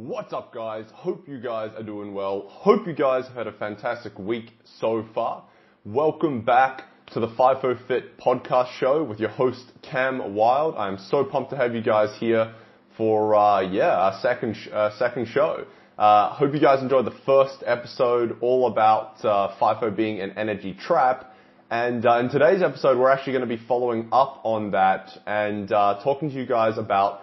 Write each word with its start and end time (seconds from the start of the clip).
What's 0.00 0.32
up, 0.32 0.54
guys? 0.54 0.84
Hope 0.94 1.26
you 1.26 1.40
guys 1.40 1.72
are 1.76 1.82
doing 1.82 2.14
well. 2.14 2.44
Hope 2.48 2.86
you 2.86 2.92
guys 2.92 3.26
have 3.26 3.34
had 3.34 3.46
a 3.48 3.52
fantastic 3.52 4.16
week 4.16 4.52
so 4.78 5.04
far. 5.12 5.42
Welcome 5.84 6.42
back 6.42 6.82
to 7.14 7.18
the 7.18 7.26
FIFO 7.26 7.84
Fit 7.88 8.16
podcast 8.16 8.78
show 8.78 9.02
with 9.02 9.18
your 9.18 9.30
host 9.30 9.72
Cam 9.82 10.36
Wild. 10.36 10.76
I'm 10.76 10.98
so 10.98 11.24
pumped 11.24 11.50
to 11.50 11.56
have 11.56 11.74
you 11.74 11.82
guys 11.82 12.16
here 12.20 12.54
for 12.96 13.34
uh, 13.34 13.60
yeah 13.62 13.90
our 13.90 14.20
second 14.22 14.54
sh- 14.54 14.68
uh, 14.72 14.96
second 15.00 15.26
show. 15.26 15.66
Uh, 15.98 16.32
hope 16.32 16.54
you 16.54 16.60
guys 16.60 16.80
enjoyed 16.80 17.04
the 17.04 17.18
first 17.26 17.64
episode, 17.66 18.36
all 18.40 18.68
about 18.68 19.24
uh, 19.24 19.52
FIFO 19.60 19.96
being 19.96 20.20
an 20.20 20.30
energy 20.38 20.74
trap. 20.74 21.34
And 21.72 22.06
uh, 22.06 22.20
in 22.20 22.28
today's 22.28 22.62
episode, 22.62 22.98
we're 22.98 23.10
actually 23.10 23.32
going 23.32 23.48
to 23.48 23.56
be 23.56 23.66
following 23.66 24.10
up 24.12 24.42
on 24.44 24.70
that 24.70 25.10
and 25.26 25.72
uh, 25.72 25.98
talking 26.04 26.30
to 26.30 26.36
you 26.36 26.46
guys 26.46 26.78
about 26.78 27.22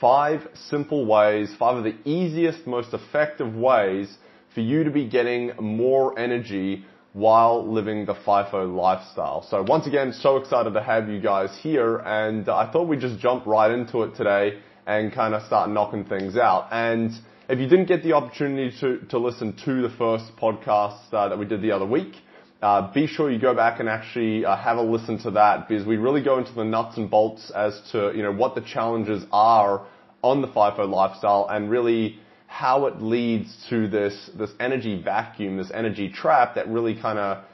five 0.00 0.46
simple 0.68 1.06
ways, 1.06 1.54
five 1.58 1.76
of 1.76 1.84
the 1.84 1.96
easiest, 2.04 2.66
most 2.66 2.92
effective 2.92 3.54
ways 3.54 4.14
for 4.54 4.60
you 4.60 4.84
to 4.84 4.90
be 4.90 5.06
getting 5.06 5.52
more 5.60 6.18
energy 6.18 6.84
while 7.12 7.66
living 7.72 8.04
the 8.04 8.14
FIFO 8.14 8.74
lifestyle. 8.74 9.42
So 9.48 9.62
once 9.62 9.86
again, 9.86 10.12
so 10.12 10.36
excited 10.36 10.74
to 10.74 10.82
have 10.82 11.08
you 11.08 11.20
guys 11.20 11.58
here 11.62 11.96
and 11.98 12.48
I 12.48 12.70
thought 12.70 12.88
we'd 12.88 13.00
just 13.00 13.18
jump 13.18 13.46
right 13.46 13.70
into 13.70 14.02
it 14.02 14.16
today 14.16 14.58
and 14.86 15.12
kind 15.12 15.34
of 15.34 15.42
start 15.42 15.70
knocking 15.70 16.04
things 16.04 16.36
out. 16.36 16.68
And 16.70 17.10
if 17.48 17.58
you 17.58 17.68
didn't 17.68 17.86
get 17.86 18.02
the 18.02 18.12
opportunity 18.12 18.76
to, 18.80 18.98
to 19.10 19.18
listen 19.18 19.56
to 19.64 19.82
the 19.82 19.94
first 19.96 20.24
podcast 20.36 21.12
uh, 21.12 21.28
that 21.28 21.38
we 21.38 21.46
did 21.46 21.62
the 21.62 21.72
other 21.72 21.86
week, 21.86 22.14
uh, 22.62 22.92
be 22.92 23.06
sure 23.06 23.30
you 23.30 23.38
go 23.38 23.54
back 23.54 23.80
and 23.80 23.88
actually 23.88 24.44
uh, 24.44 24.56
have 24.56 24.78
a 24.78 24.82
listen 24.82 25.18
to 25.22 25.30
that 25.32 25.68
because 25.68 25.86
we 25.86 25.96
really 25.96 26.22
go 26.22 26.38
into 26.38 26.52
the 26.52 26.64
nuts 26.64 26.96
and 26.96 27.10
bolts 27.10 27.50
as 27.50 27.80
to 27.92 28.12
you 28.14 28.22
know 28.22 28.32
what 28.32 28.54
the 28.54 28.62
challenges 28.62 29.24
are 29.30 29.86
on 30.22 30.42
the 30.42 30.48
FIFO 30.48 30.88
lifestyle 30.88 31.46
and 31.50 31.70
really 31.70 32.18
how 32.46 32.86
it 32.86 33.02
leads 33.02 33.66
to 33.68 33.88
this 33.88 34.30
this 34.38 34.50
energy 34.60 35.00
vacuum, 35.02 35.56
this 35.56 35.70
energy 35.74 36.08
trap 36.08 36.54
that 36.54 36.68
really 36.68 37.00
kind 37.00 37.18
of 37.18 37.44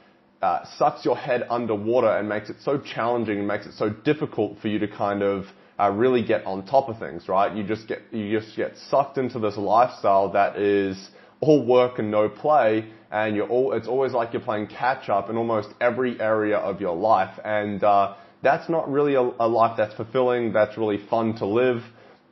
uh, 0.41 0.65
sucks 0.77 1.05
your 1.05 1.15
head 1.15 1.47
underwater 1.49 2.17
and 2.17 2.27
makes 2.27 2.49
it 2.49 2.57
so 2.63 2.77
challenging 2.77 3.39
and 3.39 3.47
makes 3.47 3.65
it 3.65 3.73
so 3.73 3.89
difficult 3.89 4.59
for 4.59 4.67
you 4.67 4.77
to 4.79 4.87
kind 4.87 5.23
of 5.23 5.45
uh, 5.79 5.89
really 5.89 6.23
get 6.23 6.45
on 6.45 6.65
top 6.65 6.89
of 6.89 6.99
things, 6.99 7.27
right? 7.27 7.55
You 7.55 7.63
just 7.63 7.87
get 7.87 7.99
you 8.11 8.39
just 8.39 8.55
get 8.55 8.73
sucked 8.89 9.17
into 9.17 9.39
this 9.39 9.57
lifestyle 9.57 10.31
that 10.33 10.57
is 10.57 11.09
all 11.39 11.65
work 11.65 11.99
and 11.99 12.11
no 12.11 12.29
play, 12.29 12.89
and 13.11 13.35
you're 13.35 13.47
all 13.47 13.73
it's 13.73 13.87
always 13.87 14.13
like 14.13 14.33
you're 14.33 14.41
playing 14.41 14.67
catch 14.67 15.09
up 15.09 15.29
in 15.29 15.37
almost 15.37 15.69
every 15.81 16.19
area 16.19 16.57
of 16.57 16.79
your 16.81 16.95
life, 16.95 17.39
and 17.43 17.83
uh, 17.83 18.15
that's 18.41 18.69
not 18.69 18.91
really 18.91 19.15
a, 19.15 19.21
a 19.21 19.47
life 19.47 19.75
that's 19.77 19.95
fulfilling. 19.95 20.53
That's 20.53 20.77
really 20.77 20.99
fun 21.09 21.35
to 21.37 21.45
live. 21.45 21.81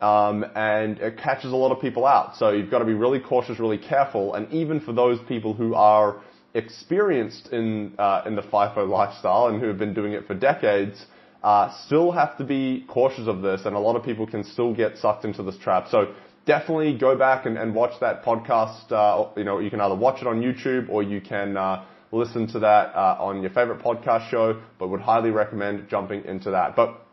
Um, 0.02 0.44
and 0.56 0.98
it 1.00 1.18
catches 1.18 1.52
a 1.52 1.56
lot 1.56 1.72
of 1.72 1.80
people 1.80 2.06
out. 2.06 2.36
So 2.36 2.52
you've 2.52 2.72
got 2.72 2.80
to 2.80 2.86
be 2.86 2.94
really 2.96 3.20
cautious, 3.20 3.60
really 3.60 3.78
careful, 3.78 4.34
and 4.34 4.52
even 4.52 4.80
for 4.80 4.94
those 4.94 5.20
people 5.28 5.54
who 5.54 5.76
are 5.76 6.22
experienced 6.54 7.50
in 7.54 7.94
uh, 8.00 8.24
in 8.26 8.36
the 8.36 8.42
FIFO 8.42 8.90
lifestyle 8.90 9.48
and 9.48 9.62
who 9.62 9.68
have 9.68 9.78
been 9.78 9.94
doing 9.94 10.14
it 10.14 10.26
for 10.26 10.34
decades, 10.34 11.06
uh, 11.44 11.72
still 11.86 12.12
have 12.12 12.38
to 12.38 12.44
be 12.44 12.86
cautious 12.88 13.28
of 13.28 13.42
this, 13.42 13.62
and 13.66 13.76
a 13.76 13.80
lot 13.80 13.96
of 13.96 14.04
people 14.04 14.26
can 14.28 14.44
still 14.44 14.74
get 14.74 14.98
sucked 14.98 15.24
into 15.24 15.44
this 15.44 15.58
trap. 15.58 15.88
So 15.90 16.14
definitely 16.46 16.98
go 16.98 17.16
back 17.18 17.46
and, 17.46 17.58
and 17.58 17.74
watch 17.74 18.00
that 18.02 18.24
podcast. 18.24 18.92
Uh, 18.92 19.30
you 19.38 19.44
know, 19.44 19.60
you 19.60 19.70
can 19.70 19.82
either 19.82 19.96
watch 19.96 20.22
it 20.22 20.28
on 20.28 20.42
YouTube 20.42 20.90
or 20.90 21.04
you 21.04 21.22
can 21.22 21.58
uh, 21.58 21.86
listen 22.12 22.48
to 22.48 22.60
that 22.60 22.96
uh, 22.96 23.18
on 23.20 23.42
your 23.42 23.52
favorite 23.52 23.80
podcast 23.80 24.30
show. 24.30 24.62
But 24.80 24.90
would 24.90 25.02
highly 25.02 25.32
recommend 25.32 25.90
jumping 25.90 26.26
into 26.26 26.52
that. 26.52 26.76
But 26.76 27.06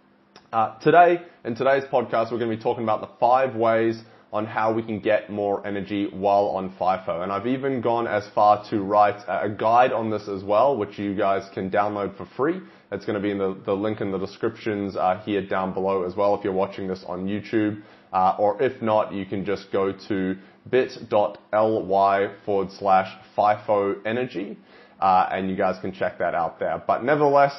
uh, 0.52 0.78
today, 0.78 1.22
in 1.44 1.54
today's 1.54 1.84
podcast, 1.84 2.32
we're 2.32 2.38
going 2.38 2.50
to 2.50 2.56
be 2.56 2.62
talking 2.62 2.84
about 2.84 3.00
the 3.00 3.10
five 3.20 3.54
ways 3.54 4.00
on 4.32 4.46
how 4.46 4.72
we 4.72 4.82
can 4.82 5.00
get 5.00 5.30
more 5.30 5.66
energy 5.66 6.08
while 6.10 6.46
on 6.46 6.70
FIFO. 6.78 7.22
And 7.22 7.32
I've 7.32 7.46
even 7.46 7.80
gone 7.80 8.06
as 8.06 8.26
far 8.34 8.64
to 8.70 8.80
write 8.80 9.22
a 9.26 9.48
guide 9.48 9.92
on 9.92 10.10
this 10.10 10.28
as 10.28 10.42
well, 10.42 10.76
which 10.76 10.98
you 10.98 11.14
guys 11.14 11.48
can 11.54 11.70
download 11.70 12.16
for 12.16 12.26
free. 12.36 12.60
It's 12.92 13.04
going 13.04 13.16
to 13.16 13.22
be 13.22 13.30
in 13.30 13.38
the, 13.38 13.58
the 13.64 13.72
link 13.72 14.00
in 14.00 14.10
the 14.10 14.18
descriptions 14.18 14.96
uh, 14.96 15.20
here 15.24 15.46
down 15.46 15.72
below 15.72 16.04
as 16.04 16.14
well 16.14 16.34
if 16.34 16.44
you're 16.44 16.52
watching 16.52 16.88
this 16.88 17.04
on 17.06 17.26
YouTube. 17.26 17.82
Uh, 18.12 18.36
or 18.38 18.62
if 18.62 18.80
not, 18.80 19.12
you 19.12 19.26
can 19.26 19.44
just 19.44 19.70
go 19.70 19.92
to 20.08 20.36
bit.ly 20.70 22.34
forward 22.44 22.72
slash 22.72 23.14
FIFO 23.36 24.06
energy, 24.06 24.58
uh, 25.00 25.28
and 25.30 25.50
you 25.50 25.56
guys 25.56 25.76
can 25.80 25.92
check 25.92 26.18
that 26.18 26.34
out 26.34 26.58
there. 26.58 26.82
But 26.86 27.04
nevertheless, 27.04 27.54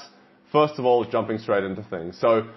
first 0.51 0.79
of 0.79 0.85
all, 0.85 1.05
jumping 1.05 1.37
straight 1.37 1.63
into 1.63 1.83
things. 1.83 2.17
So 2.19 2.47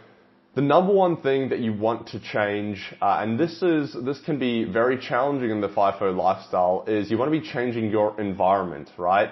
the 0.54 0.60
number 0.60 0.92
one 0.92 1.22
thing 1.22 1.48
that 1.48 1.60
you 1.60 1.72
want 1.72 2.08
to 2.08 2.20
change, 2.20 2.78
uh, 3.00 3.20
and 3.20 3.38
this 3.40 3.62
is 3.62 3.96
this 4.04 4.20
can 4.20 4.38
be 4.38 4.64
very 4.64 4.98
challenging 4.98 5.50
in 5.50 5.62
the 5.62 5.68
FIFO 5.68 6.14
lifestyle, 6.14 6.84
is 6.86 7.10
you 7.10 7.16
want 7.16 7.32
to 7.32 7.40
be 7.40 7.46
changing 7.46 7.90
your 7.90 8.20
environment, 8.20 8.90
right? 8.98 9.30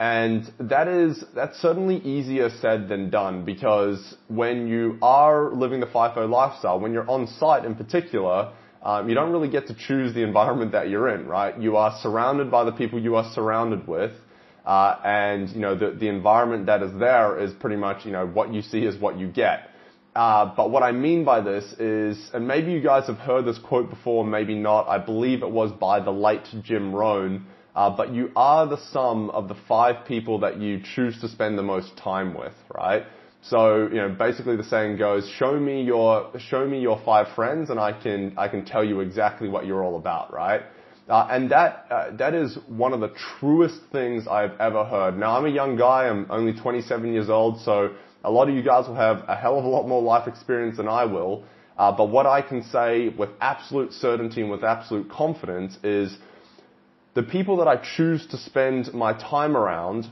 And 0.00 0.50
that 0.58 0.88
is 0.88 1.22
that's 1.34 1.58
certainly 1.58 1.98
easier 1.98 2.48
said 2.60 2.88
than 2.88 3.10
done 3.10 3.44
because 3.44 4.16
when 4.28 4.66
you 4.66 4.98
are 5.02 5.52
living 5.52 5.80
the 5.80 5.86
FIFO 5.86 6.28
lifestyle, 6.28 6.80
when 6.80 6.94
you're 6.94 7.08
on 7.08 7.26
site 7.26 7.66
in 7.66 7.74
particular, 7.74 8.52
um, 8.82 9.08
you 9.10 9.14
don't 9.14 9.30
really 9.30 9.50
get 9.50 9.66
to 9.66 9.74
choose 9.74 10.14
the 10.14 10.22
environment 10.22 10.72
that 10.72 10.88
you're 10.88 11.10
in, 11.14 11.26
right? 11.26 11.56
You 11.60 11.76
are 11.76 11.98
surrounded 12.02 12.50
by 12.50 12.64
the 12.64 12.72
people 12.72 12.98
you 12.98 13.16
are 13.16 13.30
surrounded 13.34 13.86
with. 13.86 14.12
Uh, 14.64 14.96
and 15.04 15.48
you 15.50 15.60
know 15.60 15.76
the 15.76 15.90
the 15.90 16.06
environment 16.06 16.66
that 16.66 16.82
is 16.82 16.92
there 16.98 17.38
is 17.38 17.52
pretty 17.54 17.74
much 17.76 18.06
you 18.06 18.12
know 18.12 18.24
what 18.26 18.54
you 18.54 18.62
see 18.62 18.84
is 18.86 18.96
what 18.98 19.18
you 19.18 19.26
get. 19.26 19.68
Uh, 20.14 20.52
but 20.54 20.70
what 20.70 20.82
I 20.82 20.92
mean 20.92 21.24
by 21.24 21.40
this 21.40 21.64
is, 21.78 22.30
and 22.34 22.46
maybe 22.46 22.70
you 22.70 22.82
guys 22.82 23.06
have 23.06 23.16
heard 23.16 23.46
this 23.46 23.58
quote 23.58 23.88
before, 23.88 24.26
maybe 24.26 24.54
not. 24.54 24.86
I 24.86 24.98
believe 24.98 25.42
it 25.42 25.50
was 25.50 25.72
by 25.72 26.00
the 26.00 26.10
late 26.10 26.46
Jim 26.62 26.94
Rohn. 26.94 27.46
Uh, 27.74 27.88
but 27.96 28.12
you 28.12 28.30
are 28.36 28.66
the 28.66 28.76
sum 28.76 29.30
of 29.30 29.48
the 29.48 29.54
five 29.66 30.06
people 30.06 30.40
that 30.40 30.60
you 30.60 30.80
choose 30.94 31.18
to 31.22 31.28
spend 31.28 31.56
the 31.56 31.62
most 31.62 31.96
time 31.96 32.34
with, 32.34 32.52
right? 32.74 33.04
So, 33.40 33.88
you 33.88 33.96
know, 33.96 34.10
basically 34.10 34.56
the 34.56 34.64
saying 34.64 34.98
goes, 34.98 35.26
show 35.38 35.58
me 35.58 35.82
your, 35.82 36.30
show 36.38 36.66
me 36.66 36.80
your 36.80 37.00
five 37.04 37.34
friends 37.34 37.70
and 37.70 37.80
I 37.80 37.98
can, 37.98 38.34
I 38.36 38.48
can 38.48 38.66
tell 38.66 38.84
you 38.84 39.00
exactly 39.00 39.48
what 39.48 39.64
you're 39.64 39.82
all 39.82 39.96
about, 39.96 40.32
right? 40.32 40.62
Uh, 41.08 41.26
and 41.30 41.50
that, 41.50 41.86
uh, 41.90 42.14
that 42.16 42.34
is 42.34 42.58
one 42.68 42.92
of 42.92 43.00
the 43.00 43.12
truest 43.40 43.80
things 43.90 44.28
I've 44.28 44.60
ever 44.60 44.84
heard. 44.84 45.18
Now 45.18 45.38
I'm 45.38 45.46
a 45.46 45.50
young 45.50 45.76
guy, 45.76 46.08
I'm 46.08 46.26
only 46.30 46.52
27 46.52 47.12
years 47.12 47.30
old, 47.30 47.60
so 47.62 47.94
a 48.24 48.30
lot 48.30 48.48
of 48.48 48.54
you 48.54 48.62
guys 48.62 48.86
will 48.86 48.94
have 48.94 49.24
a 49.28 49.36
hell 49.36 49.58
of 49.58 49.64
a 49.64 49.68
lot 49.68 49.86
more 49.86 50.02
life 50.02 50.28
experience 50.28 50.76
than 50.76 50.88
I 50.88 51.04
will. 51.04 51.44
Uh, 51.76 51.90
but 51.90 52.10
what 52.10 52.26
I 52.26 52.42
can 52.42 52.62
say 52.62 53.08
with 53.08 53.30
absolute 53.40 53.92
certainty 53.92 54.42
and 54.42 54.50
with 54.50 54.62
absolute 54.62 55.10
confidence 55.10 55.78
is 55.82 56.16
the 57.14 57.22
people 57.22 57.56
that 57.58 57.68
I 57.68 57.76
choose 57.96 58.26
to 58.28 58.36
spend 58.36 58.92
my 58.94 59.12
time 59.12 59.56
around 59.56 60.06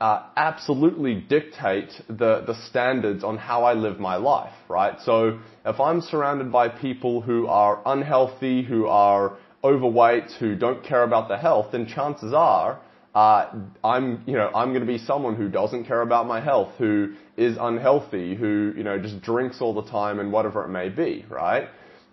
uh, 0.00 0.26
absolutely 0.36 1.14
dictate 1.14 1.92
the, 2.08 2.42
the 2.46 2.54
standards 2.68 3.22
on 3.22 3.36
how 3.36 3.64
I 3.64 3.74
live 3.74 4.00
my 4.00 4.16
life, 4.16 4.54
right? 4.68 4.98
So 5.04 5.38
if 5.66 5.78
I'm 5.78 6.00
surrounded 6.00 6.50
by 6.50 6.68
people 6.68 7.20
who 7.20 7.46
are 7.46 7.82
unhealthy, 7.84 8.62
who 8.62 8.86
are 8.86 9.36
overweight, 9.62 10.30
who 10.40 10.56
don't 10.56 10.82
care 10.82 11.02
about 11.02 11.28
their 11.28 11.38
health, 11.38 11.72
then 11.72 11.86
chances 11.86 12.32
are 12.32 12.80
uh, 13.14 13.52
I'm, 13.82 14.22
you 14.26 14.34
know, 14.34 14.50
I'm 14.54 14.68
going 14.68 14.86
to 14.86 14.92
be 14.92 14.98
someone 14.98 15.34
who 15.34 15.48
doesn't 15.48 15.84
care 15.84 16.02
about 16.02 16.26
my 16.26 16.40
health, 16.40 16.72
who 16.78 17.14
is 17.36 17.56
unhealthy, 17.60 18.34
who, 18.34 18.72
you 18.76 18.84
know, 18.84 18.98
just 18.98 19.20
drinks 19.22 19.60
all 19.60 19.74
the 19.74 19.90
time 19.90 20.20
and 20.20 20.32
whatever 20.32 20.64
it 20.64 20.68
may 20.68 20.88
be, 20.88 21.24
right? 21.28 21.68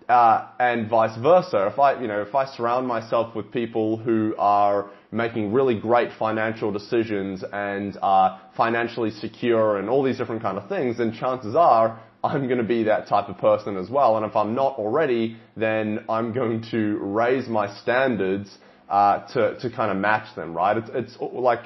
Uh, 0.09 0.47
and 0.59 0.89
vice 0.89 1.17
versa. 1.21 1.69
If 1.71 1.77
I, 1.77 1.99
you 2.01 2.07
know, 2.07 2.21
if 2.21 2.33
I 2.33 2.45
surround 2.45 2.87
myself 2.87 3.35
with 3.35 3.51
people 3.51 3.97
who 3.97 4.33
are 4.39 4.89
making 5.11 5.53
really 5.53 5.79
great 5.79 6.09
financial 6.17 6.71
decisions 6.71 7.43
and 7.53 7.97
are 8.01 8.41
financially 8.55 9.11
secure 9.11 9.77
and 9.77 9.89
all 9.89 10.03
these 10.03 10.17
different 10.17 10.41
kind 10.41 10.57
of 10.57 10.67
things, 10.69 10.97
then 10.97 11.13
chances 11.13 11.55
are 11.55 11.99
I'm 12.23 12.47
going 12.47 12.57
to 12.57 12.63
be 12.63 12.83
that 12.83 13.07
type 13.07 13.29
of 13.29 13.37
person 13.37 13.77
as 13.77 13.89
well. 13.89 14.17
And 14.17 14.25
if 14.25 14.35
I'm 14.35 14.55
not 14.55 14.77
already, 14.79 15.37
then 15.55 16.05
I'm 16.09 16.33
going 16.33 16.63
to 16.71 16.97
raise 16.97 17.47
my 17.47 17.73
standards 17.81 18.49
uh, 18.49 18.66
to 18.89 19.57
to 19.59 19.69
kind 19.69 19.91
of 19.91 19.97
match 19.97 20.35
them, 20.35 20.53
right? 20.53 20.77
It's, 20.77 20.89
it's 20.93 21.17
like 21.19 21.61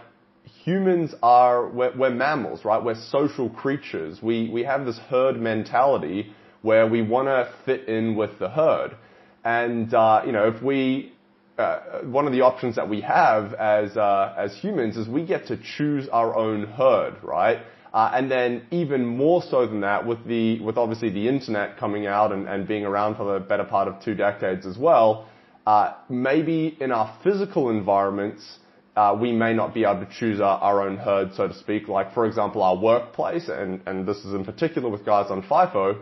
humans 0.64 1.14
are 1.24 1.68
we're, 1.68 2.10
mammals, 2.10 2.66
right? 2.66 2.84
We're 2.84 2.96
social 2.96 3.50
creatures. 3.50 4.20
We 4.22 4.50
we 4.50 4.64
have 4.64 4.86
this 4.86 4.98
herd 5.10 5.40
mentality 5.40 6.34
where 6.62 6.88
we 6.88 7.02
want 7.02 7.28
to 7.28 7.52
fit 7.66 7.88
in 7.88 8.16
with 8.16 8.38
the 8.40 8.50
herd, 8.50 8.96
and 9.44 9.94
uh, 9.94 10.24
you 10.26 10.32
know 10.32 10.48
if 10.48 10.62
we 10.62 11.14
uh, 11.58 12.02
one 12.04 12.26
of 12.26 12.32
the 12.32 12.42
options 12.42 12.76
that 12.76 12.90
we 12.90 13.02
have 13.02 13.54
as 13.54 13.98
uh, 13.98 14.34
as 14.38 14.56
humans 14.56 14.98
is 14.98 15.08
we 15.08 15.26
get 15.26 15.48
to 15.48 15.58
choose 15.78 16.08
our 16.10 16.36
own 16.36 16.66
herd, 16.66 17.16
right? 17.24 17.60
Uh, 17.94 18.10
and 18.14 18.32
then 18.32 18.66
even 18.72 19.06
more 19.06 19.44
so 19.44 19.68
than 19.68 19.82
that, 19.82 20.06
with 20.06 20.26
the 20.26 20.60
with 20.62 20.78
obviously 20.78 21.10
the 21.10 21.28
internet 21.28 21.78
coming 21.78 22.08
out 22.08 22.32
and, 22.32 22.48
and 22.48 22.68
being 22.68 22.86
around 22.86 23.16
for 23.16 23.34
the 23.34 23.40
better 23.40 23.66
part 23.66 23.88
of 23.88 24.02
two 24.02 24.16
decades 24.16 24.66
as 24.66 24.78
well, 24.78 25.28
uh, 25.66 25.94
maybe 26.10 26.78
in 26.80 26.92
our 26.92 27.18
physical 27.24 27.70
environments, 27.70 28.60
uh, 28.96 29.16
we 29.20 29.32
may 29.32 29.54
not 29.54 29.74
be 29.74 29.84
able 29.84 30.06
to 30.06 30.12
choose 30.12 30.42
our, 30.42 30.60
our, 30.60 30.88
own 30.88 30.98
herd, 30.98 31.34
so 31.36 31.48
to 31.48 31.54
speak. 31.54 31.88
Like, 31.88 32.14
for 32.14 32.26
example, 32.26 32.62
our 32.62 32.76
workplace, 32.76 33.48
and, 33.48 33.82
and 33.86 34.08
this 34.08 34.18
is 34.18 34.34
in 34.34 34.44
particular 34.44 34.90
with 34.90 35.06
guys 35.06 35.30
on 35.30 35.44
FIFO, 35.44 36.00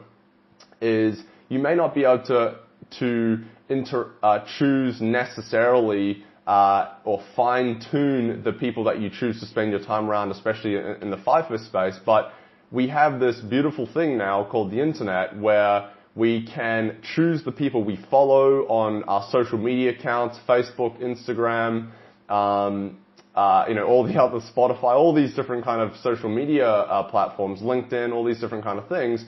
is 0.81 1.21
you 1.49 1.59
may 1.59 1.75
not 1.75 1.93
be 1.93 2.05
able 2.05 2.23
to, 2.25 2.59
to 2.99 3.43
inter, 3.67 4.11
uh, 4.23 4.39
choose 4.57 5.01
necessarily 5.01 6.23
uh, 6.47 6.95
or 7.03 7.21
fine 7.35 7.79
tune 7.91 8.41
the 8.43 8.53
people 8.53 8.85
that 8.85 8.99
you 8.99 9.09
choose 9.09 9.39
to 9.39 9.45
spend 9.45 9.69
your 9.69 9.83
time 9.83 10.09
around, 10.09 10.31
especially 10.31 10.75
in, 10.75 10.97
in 11.01 11.11
the 11.11 11.17
FIFO 11.17 11.63
space. 11.67 11.99
But 12.03 12.33
we 12.71 12.87
have 12.87 13.19
this 13.19 13.39
beautiful 13.39 13.85
thing 13.85 14.17
now 14.17 14.47
called 14.49 14.71
the 14.71 14.81
internet 14.81 15.37
where 15.37 15.91
we 16.15 16.45
can 16.45 16.97
choose 17.15 17.43
the 17.43 17.51
people 17.51 17.83
we 17.83 17.97
follow 18.09 18.65
on 18.67 19.03
our 19.03 19.27
social 19.31 19.57
media 19.57 19.91
accounts, 19.91 20.37
Facebook, 20.47 20.99
Instagram, 21.01 21.91
um, 22.29 22.97
uh, 23.35 23.65
you 23.69 23.75
know, 23.75 23.85
all 23.85 24.03
the 24.05 24.15
other 24.21 24.39
Spotify, 24.39 24.95
all 24.95 25.13
these 25.13 25.33
different 25.35 25.63
kind 25.63 25.81
of 25.81 25.95
social 25.97 26.29
media 26.29 26.67
uh, 26.67 27.03
platforms, 27.09 27.61
LinkedIn, 27.61 28.13
all 28.13 28.23
these 28.23 28.39
different 28.39 28.63
kind 28.63 28.79
of 28.79 28.87
things. 28.89 29.23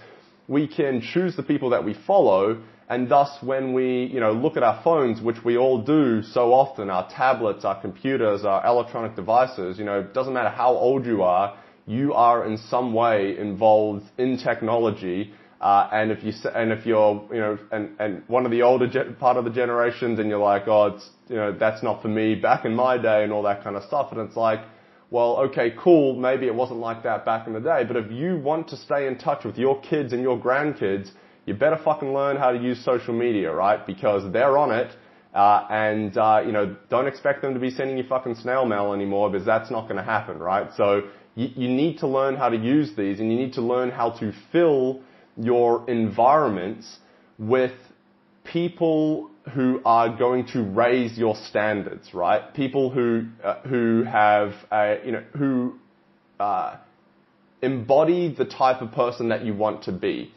We 0.48 0.68
can 0.68 1.02
choose 1.02 1.36
the 1.36 1.44
people 1.44 1.70
that 1.70 1.86
we 1.86 1.96
follow, 2.06 2.62
and 2.90 3.08
thus 3.10 3.30
when 3.42 3.74
we, 3.74 4.06
you 4.06 4.20
know, 4.20 4.34
look 4.34 4.58
at 4.58 4.64
our 4.64 4.82
phones, 4.84 5.22
which 5.22 5.38
we 5.46 5.56
all 5.58 5.82
do 5.82 6.22
so 6.24 6.52
often, 6.52 6.90
our 6.90 7.10
tablets, 7.10 7.64
our 7.64 7.80
computers, 7.80 8.44
our 8.44 8.66
electronic 8.66 9.16
devices, 9.16 9.78
you 9.78 9.86
know, 9.86 10.04
doesn't 10.04 10.34
matter 10.34 10.50
how 10.50 10.72
old 10.72 11.06
you 11.06 11.22
are, 11.22 11.58
you 11.86 12.14
are 12.14 12.46
in 12.46 12.58
some 12.58 12.94
way 12.94 13.38
involved 13.38 14.04
in 14.18 14.38
technology 14.38 15.32
and 15.62 16.12
if 16.12 16.24
you 16.24 16.34
and 16.56 16.72
if 16.72 16.86
you're 16.86 17.28
you 17.32 17.40
know 17.40 17.58
and 17.72 17.92
and 18.00 18.24
one 18.28 18.46
of 18.46 18.52
the 18.52 18.64
older 18.64 18.88
part 19.20 19.38
of 19.38 19.44
the 19.44 19.52
generations 19.52 20.20
and 20.20 20.28
you're 20.28 20.40
like 20.40 20.68
oh 20.68 20.88
it's 20.88 21.10
you 21.30 21.36
know 21.36 21.56
that's 21.58 21.84
not 21.84 22.02
for 22.02 22.08
me. 22.08 22.36
Back 22.36 22.66
in 22.66 22.74
my 22.74 22.98
day 22.98 23.24
and 23.24 23.32
all 23.32 23.44
that 23.44 23.64
kind 23.64 23.76
of 23.76 23.84
stuff 23.84 24.12
and 24.12 24.20
it's 24.22 24.36
like 24.36 24.62
well 25.12 25.38
okay 25.38 25.74
cool 25.78 26.16
maybe 26.16 26.48
it 26.48 26.56
wasn't 26.56 26.80
like 26.80 27.04
that 27.04 27.26
back 27.26 27.46
in 27.46 27.54
the 27.54 27.60
day 27.60 27.84
but 27.88 27.96
if 27.96 28.12
you 28.12 28.38
want 28.38 28.68
to 28.70 28.78
stay 28.78 29.08
in 29.08 29.18
touch 29.18 29.46
with 29.46 29.58
your 29.58 29.80
kids 29.82 30.14
and 30.14 30.22
your 30.22 30.40
grandkids 30.40 31.12
you 31.46 31.54
better 31.54 31.80
fucking 31.84 32.14
learn 32.14 32.38
how 32.38 32.52
to 32.52 32.58
use 32.58 32.84
social 32.84 33.14
media 33.14 33.54
right? 33.54 33.86
Because 33.86 34.32
they're 34.34 34.58
on 34.58 34.72
it 34.72 34.96
uh, 35.36 35.68
and 35.70 36.18
uh, 36.18 36.42
you 36.44 36.52
know 36.52 36.76
don't 36.90 37.08
expect 37.08 37.44
them 37.44 37.54
to 37.54 37.60
be 37.60 37.70
sending 37.70 37.98
you 37.98 38.04
fucking 38.04 38.36
snail 38.36 38.66
mail 38.66 38.94
anymore 38.94 39.30
because 39.30 39.46
that's 39.46 39.70
not 39.70 39.84
going 39.84 39.98
to 39.98 40.04
happen 40.04 40.40
right? 40.40 40.70
So 40.76 41.04
you 41.36 41.70
need 41.70 42.00
to 42.00 42.08
learn 42.08 42.36
how 42.36 42.50
to 42.50 42.58
use 42.58 42.92
these 42.98 43.20
and 43.20 43.32
you 43.32 43.38
need 43.38 43.54
to 43.54 43.62
learn 43.62 43.90
how 43.90 44.10
to 44.20 44.34
fill 44.52 45.02
your 45.38 45.90
environments 45.90 46.98
with 47.38 47.74
people 48.44 49.30
who 49.54 49.82
are 49.86 50.16
going 50.16 50.46
to 50.48 50.62
raise 50.62 51.18
your 51.18 51.36
standards, 51.36 52.14
right? 52.14 52.54
People 52.54 52.90
who 52.90 53.26
uh, 53.44 53.62
who 53.62 54.04
have 54.04 54.54
you 55.04 55.12
know 55.12 55.24
who 55.38 55.76
uh, 56.40 56.78
embody 57.62 58.34
the 58.36 58.46
type 58.46 58.82
of 58.82 58.92
person 58.92 59.30
that 59.30 59.44
you 59.46 59.54
want 59.54 59.84
to 59.84 59.92
be. 59.92 60.34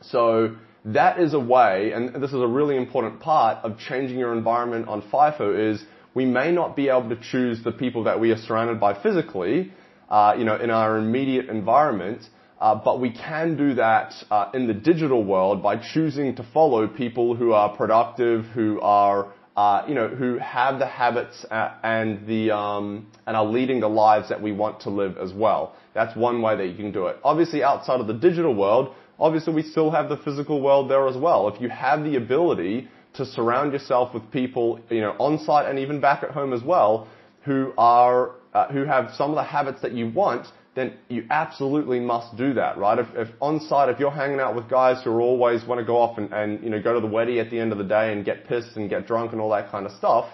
So 0.00 0.56
that 0.84 1.18
is 1.18 1.32
a 1.34 1.40
way, 1.40 1.92
and 1.92 2.22
this 2.22 2.30
is 2.30 2.40
a 2.40 2.46
really 2.46 2.76
important 2.76 3.20
part 3.20 3.64
of 3.64 3.78
changing 3.78 4.18
your 4.18 4.36
environment 4.36 4.88
on 4.88 5.02
FIFO 5.02 5.72
is 5.72 5.82
we 6.14 6.24
may 6.24 6.52
not 6.52 6.76
be 6.76 6.88
able 6.88 7.08
to 7.08 7.16
choose 7.16 7.62
the 7.64 7.72
people 7.72 8.04
that 8.04 8.20
we 8.20 8.30
are 8.30 8.36
surrounded 8.36 8.78
by 8.78 9.00
physically, 9.02 9.72
uh, 10.08 10.34
you 10.38 10.44
know, 10.44 10.56
in 10.56 10.70
our 10.70 10.98
immediate 10.98 11.48
environment, 11.48 12.28
uh, 12.64 12.74
but 12.74 12.98
we 12.98 13.10
can 13.10 13.58
do 13.58 13.74
that 13.74 14.14
uh, 14.30 14.50
in 14.54 14.66
the 14.66 14.72
digital 14.72 15.22
world 15.22 15.62
by 15.62 15.76
choosing 15.76 16.34
to 16.34 16.42
follow 16.54 16.88
people 16.88 17.36
who 17.36 17.52
are 17.52 17.68
productive, 17.76 18.46
who 18.54 18.80
are 18.80 19.30
uh, 19.54 19.84
you 19.86 19.94
know 19.94 20.08
who 20.08 20.38
have 20.38 20.78
the 20.78 20.86
habits 20.86 21.44
uh, 21.50 21.74
and 21.82 22.26
the 22.26 22.50
um, 22.50 23.06
and 23.26 23.36
are 23.36 23.44
leading 23.44 23.80
the 23.80 23.88
lives 23.88 24.30
that 24.30 24.40
we 24.40 24.50
want 24.50 24.80
to 24.80 24.88
live 24.88 25.18
as 25.18 25.30
well. 25.34 25.76
That's 25.92 26.16
one 26.16 26.40
way 26.40 26.56
that 26.56 26.66
you 26.66 26.74
can 26.74 26.90
do 26.90 27.08
it. 27.08 27.18
Obviously, 27.22 27.62
outside 27.62 28.00
of 28.00 28.06
the 28.06 28.14
digital 28.14 28.54
world, 28.54 28.94
obviously 29.20 29.52
we 29.52 29.62
still 29.62 29.90
have 29.90 30.08
the 30.08 30.16
physical 30.16 30.62
world 30.62 30.90
there 30.90 31.06
as 31.06 31.18
well. 31.18 31.48
If 31.48 31.60
you 31.60 31.68
have 31.68 32.02
the 32.02 32.16
ability 32.16 32.88
to 33.16 33.26
surround 33.26 33.74
yourself 33.74 34.14
with 34.14 34.22
people, 34.32 34.80
you 34.88 35.02
know, 35.02 35.14
on 35.18 35.38
site 35.38 35.68
and 35.68 35.78
even 35.78 36.00
back 36.00 36.22
at 36.22 36.30
home 36.30 36.54
as 36.54 36.62
well, 36.62 37.08
who 37.42 37.74
are 37.76 38.36
uh, 38.54 38.68
who 38.68 38.84
have 38.84 39.10
some 39.18 39.28
of 39.28 39.36
the 39.36 39.42
habits 39.42 39.82
that 39.82 39.92
you 39.92 40.08
want, 40.08 40.46
then 40.74 40.94
you 41.08 41.24
absolutely 41.30 42.00
must 42.00 42.36
do 42.36 42.54
that, 42.54 42.76
right? 42.78 42.98
If, 42.98 43.06
if 43.14 43.28
on 43.40 43.60
site, 43.60 43.88
if 43.88 44.00
you're 44.00 44.10
hanging 44.10 44.40
out 44.40 44.56
with 44.56 44.68
guys 44.68 45.02
who 45.04 45.10
are 45.10 45.20
always 45.20 45.64
want 45.64 45.78
to 45.78 45.84
go 45.84 45.96
off 45.96 46.18
and, 46.18 46.32
and, 46.32 46.62
you 46.64 46.70
know, 46.70 46.82
go 46.82 46.94
to 46.94 47.00
the 47.00 47.06
wedding 47.06 47.38
at 47.38 47.50
the 47.50 47.58
end 47.58 47.72
of 47.72 47.78
the 47.78 47.84
day 47.84 48.12
and 48.12 48.24
get 48.24 48.46
pissed 48.46 48.76
and 48.76 48.90
get 48.90 49.06
drunk 49.06 49.32
and 49.32 49.40
all 49.40 49.50
that 49.50 49.70
kind 49.70 49.86
of 49.86 49.92
stuff, 49.92 50.26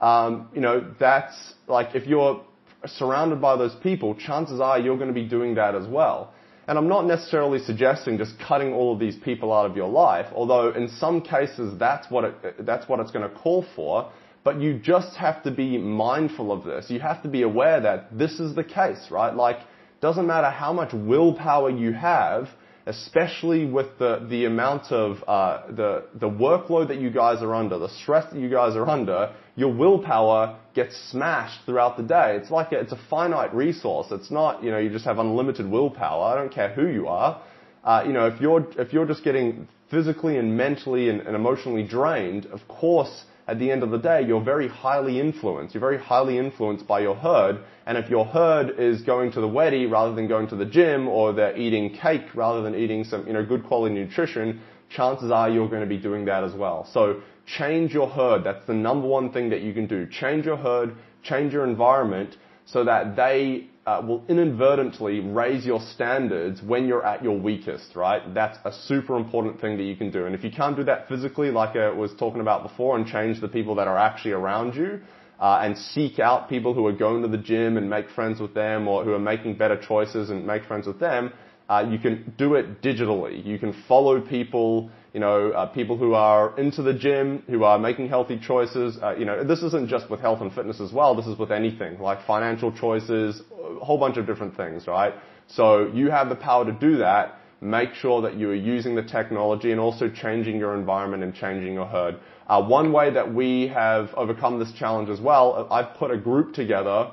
um, 0.00 0.48
you 0.54 0.60
know, 0.60 0.84
that's 0.98 1.54
like 1.68 1.94
if 1.94 2.06
you're 2.06 2.44
surrounded 2.86 3.40
by 3.40 3.56
those 3.56 3.74
people, 3.82 4.14
chances 4.14 4.60
are 4.60 4.78
you're 4.78 4.96
going 4.96 5.08
to 5.08 5.14
be 5.14 5.28
doing 5.28 5.54
that 5.54 5.74
as 5.74 5.86
well. 5.86 6.32
And 6.68 6.78
I'm 6.78 6.88
not 6.88 7.06
necessarily 7.06 7.58
suggesting 7.58 8.18
just 8.18 8.34
cutting 8.38 8.72
all 8.72 8.92
of 8.92 9.00
these 9.00 9.16
people 9.16 9.52
out 9.52 9.68
of 9.68 9.76
your 9.76 9.88
life, 9.88 10.26
although 10.34 10.70
in 10.70 10.88
some 10.88 11.20
cases 11.20 11.76
that's 11.78 12.08
what 12.10 12.24
it, 12.24 12.66
that's 12.66 12.88
what 12.88 13.00
it's 13.00 13.10
going 13.10 13.28
to 13.28 13.34
call 13.36 13.64
for. 13.74 14.12
But 14.44 14.60
you 14.60 14.78
just 14.78 15.16
have 15.16 15.42
to 15.44 15.52
be 15.52 15.78
mindful 15.78 16.50
of 16.50 16.64
this. 16.64 16.90
You 16.90 16.98
have 16.98 17.22
to 17.22 17.28
be 17.28 17.42
aware 17.42 17.80
that 17.80 18.16
this 18.16 18.40
is 18.40 18.56
the 18.56 18.64
case, 18.64 19.06
right? 19.10 19.32
Like, 19.32 19.58
doesn't 20.02 20.26
matter 20.26 20.50
how 20.50 20.72
much 20.72 20.92
willpower 20.92 21.70
you 21.70 21.92
have, 21.92 22.48
especially 22.86 23.64
with 23.64 23.86
the, 24.00 24.26
the 24.28 24.44
amount 24.44 24.90
of 24.90 25.22
uh, 25.28 25.62
the, 25.70 26.04
the 26.18 26.28
workload 26.28 26.88
that 26.88 26.98
you 26.98 27.08
guys 27.08 27.40
are 27.40 27.54
under, 27.54 27.78
the 27.78 27.88
stress 27.88 28.30
that 28.32 28.38
you 28.38 28.50
guys 28.50 28.74
are 28.74 28.88
under, 28.88 29.32
your 29.54 29.72
willpower 29.72 30.58
gets 30.74 30.96
smashed 31.10 31.64
throughout 31.64 31.96
the 31.96 32.02
day. 32.02 32.36
It's 32.36 32.50
like 32.50 32.72
a, 32.72 32.80
it's 32.80 32.90
a 32.90 33.00
finite 33.08 33.54
resource. 33.54 34.08
It's 34.10 34.30
not, 34.30 34.64
you 34.64 34.72
know, 34.72 34.78
you 34.78 34.90
just 34.90 35.04
have 35.04 35.18
unlimited 35.18 35.70
willpower. 35.70 36.24
I 36.24 36.34
don't 36.34 36.52
care 36.52 36.72
who 36.72 36.88
you 36.88 37.06
are. 37.06 37.40
Uh, 37.84 38.02
you 38.04 38.12
know, 38.12 38.26
if 38.26 38.40
you're, 38.40 38.66
if 38.78 38.92
you're 38.92 39.06
just 39.06 39.22
getting 39.22 39.68
physically 39.88 40.36
and 40.36 40.56
mentally 40.56 41.10
and, 41.10 41.20
and 41.20 41.36
emotionally 41.36 41.84
drained, 41.84 42.46
of 42.46 42.66
course, 42.66 43.24
at 43.52 43.58
the 43.58 43.70
end 43.70 43.82
of 43.82 43.90
the 43.90 43.98
day, 43.98 44.22
you're 44.26 44.40
very 44.40 44.66
highly 44.66 45.20
influenced. 45.20 45.74
You're 45.74 45.82
very 45.82 45.98
highly 45.98 46.38
influenced 46.38 46.86
by 46.86 47.00
your 47.00 47.14
herd. 47.14 47.62
And 47.84 47.98
if 47.98 48.08
your 48.08 48.24
herd 48.24 48.78
is 48.78 49.02
going 49.02 49.30
to 49.32 49.42
the 49.42 49.46
wedding 49.46 49.90
rather 49.90 50.14
than 50.14 50.26
going 50.26 50.48
to 50.48 50.56
the 50.56 50.64
gym, 50.64 51.06
or 51.06 51.34
they're 51.34 51.54
eating 51.54 51.90
cake 51.94 52.34
rather 52.34 52.62
than 52.62 52.74
eating 52.74 53.04
some, 53.04 53.26
you 53.26 53.34
know, 53.34 53.44
good 53.44 53.62
quality 53.64 53.94
nutrition, 53.94 54.62
chances 54.88 55.30
are 55.30 55.50
you're 55.50 55.68
going 55.68 55.82
to 55.82 55.86
be 55.86 55.98
doing 55.98 56.24
that 56.24 56.42
as 56.44 56.54
well. 56.54 56.88
So 56.94 57.20
change 57.44 57.92
your 57.92 58.08
herd. 58.08 58.42
That's 58.42 58.64
the 58.66 58.72
number 58.72 59.06
one 59.06 59.30
thing 59.30 59.50
that 59.50 59.60
you 59.60 59.74
can 59.74 59.86
do. 59.86 60.06
Change 60.06 60.46
your 60.46 60.56
herd, 60.56 60.96
change 61.22 61.52
your 61.52 61.64
environment 61.64 62.38
so 62.64 62.84
that 62.84 63.16
they 63.16 63.68
uh, 63.86 64.02
will 64.06 64.24
inadvertently 64.28 65.20
raise 65.20 65.66
your 65.66 65.80
standards 65.80 66.62
when 66.62 66.86
you're 66.86 67.04
at 67.04 67.22
your 67.22 67.38
weakest, 67.38 67.96
right? 67.96 68.32
That's 68.32 68.58
a 68.64 68.72
super 68.72 69.16
important 69.16 69.60
thing 69.60 69.76
that 69.76 69.82
you 69.82 69.96
can 69.96 70.10
do. 70.10 70.26
And 70.26 70.34
if 70.34 70.44
you 70.44 70.50
can't 70.50 70.76
do 70.76 70.84
that 70.84 71.08
physically, 71.08 71.50
like 71.50 71.76
I 71.76 71.90
was 71.90 72.12
talking 72.18 72.40
about 72.40 72.62
before, 72.62 72.96
and 72.96 73.06
change 73.06 73.40
the 73.40 73.48
people 73.48 73.74
that 73.76 73.88
are 73.88 73.98
actually 73.98 74.32
around 74.32 74.76
you, 74.76 75.00
uh, 75.40 75.58
and 75.62 75.76
seek 75.76 76.20
out 76.20 76.48
people 76.48 76.72
who 76.72 76.86
are 76.86 76.92
going 76.92 77.22
to 77.22 77.28
the 77.28 77.36
gym 77.36 77.76
and 77.76 77.90
make 77.90 78.08
friends 78.10 78.40
with 78.40 78.54
them, 78.54 78.86
or 78.86 79.02
who 79.04 79.12
are 79.12 79.18
making 79.18 79.56
better 79.56 79.76
choices 79.76 80.30
and 80.30 80.46
make 80.46 80.64
friends 80.64 80.86
with 80.86 81.00
them, 81.00 81.32
uh, 81.72 81.88
you 81.90 81.98
can 81.98 82.34
do 82.36 82.54
it 82.54 82.82
digitally. 82.82 83.44
You 83.44 83.58
can 83.58 83.72
follow 83.88 84.20
people 84.20 84.90
you 85.12 85.20
know, 85.20 85.50
uh, 85.50 85.66
people 85.66 85.98
who 85.98 86.14
are 86.14 86.58
into 86.58 86.82
the 86.82 86.94
gym, 86.94 87.42
who 87.46 87.64
are 87.64 87.78
making 87.78 88.08
healthy 88.08 88.38
choices. 88.38 88.98
Uh, 89.02 89.14
you 89.14 89.26
know, 89.26 89.44
this 89.44 89.62
isn't 89.62 89.88
just 89.88 90.08
with 90.08 90.20
health 90.20 90.40
and 90.40 90.52
fitness 90.52 90.80
as 90.80 90.90
well. 90.92 91.14
This 91.14 91.26
is 91.26 91.38
with 91.38 91.50
anything 91.50 91.98
like 92.00 92.26
financial 92.26 92.72
choices, 92.72 93.42
a 93.62 93.84
whole 93.84 93.98
bunch 93.98 94.16
of 94.16 94.26
different 94.26 94.56
things, 94.56 94.86
right? 94.86 95.12
So 95.48 95.88
you 95.88 96.10
have 96.10 96.30
the 96.30 96.34
power 96.34 96.64
to 96.64 96.72
do 96.72 96.96
that. 96.98 97.38
Make 97.60 97.94
sure 97.94 98.22
that 98.22 98.36
you 98.36 98.48
are 98.50 98.54
using 98.54 98.94
the 98.94 99.02
technology 99.02 99.70
and 99.70 99.78
also 99.78 100.08
changing 100.08 100.56
your 100.56 100.74
environment 100.74 101.22
and 101.22 101.34
changing 101.34 101.74
your 101.74 101.86
herd. 101.86 102.18
Uh, 102.46 102.62
one 102.62 102.90
way 102.90 103.12
that 103.12 103.32
we 103.32 103.68
have 103.68 104.08
overcome 104.14 104.58
this 104.58 104.72
challenge 104.72 105.10
as 105.10 105.20
well, 105.20 105.68
I've 105.70 105.94
put 105.96 106.10
a 106.10 106.16
group 106.16 106.54
together 106.54 107.10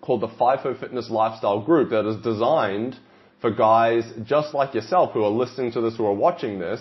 called 0.00 0.20
the 0.20 0.28
FIFO 0.28 0.78
Fitness 0.78 1.10
Lifestyle 1.10 1.60
Group 1.60 1.90
that 1.90 2.06
is 2.06 2.16
designed 2.22 2.96
for 3.44 3.50
guys 3.50 4.10
just 4.24 4.54
like 4.54 4.72
yourself 4.72 5.12
who 5.12 5.22
are 5.22 5.28
listening 5.28 5.70
to 5.70 5.82
this, 5.82 5.94
who 5.98 6.06
are 6.06 6.14
watching 6.14 6.58
this, 6.58 6.80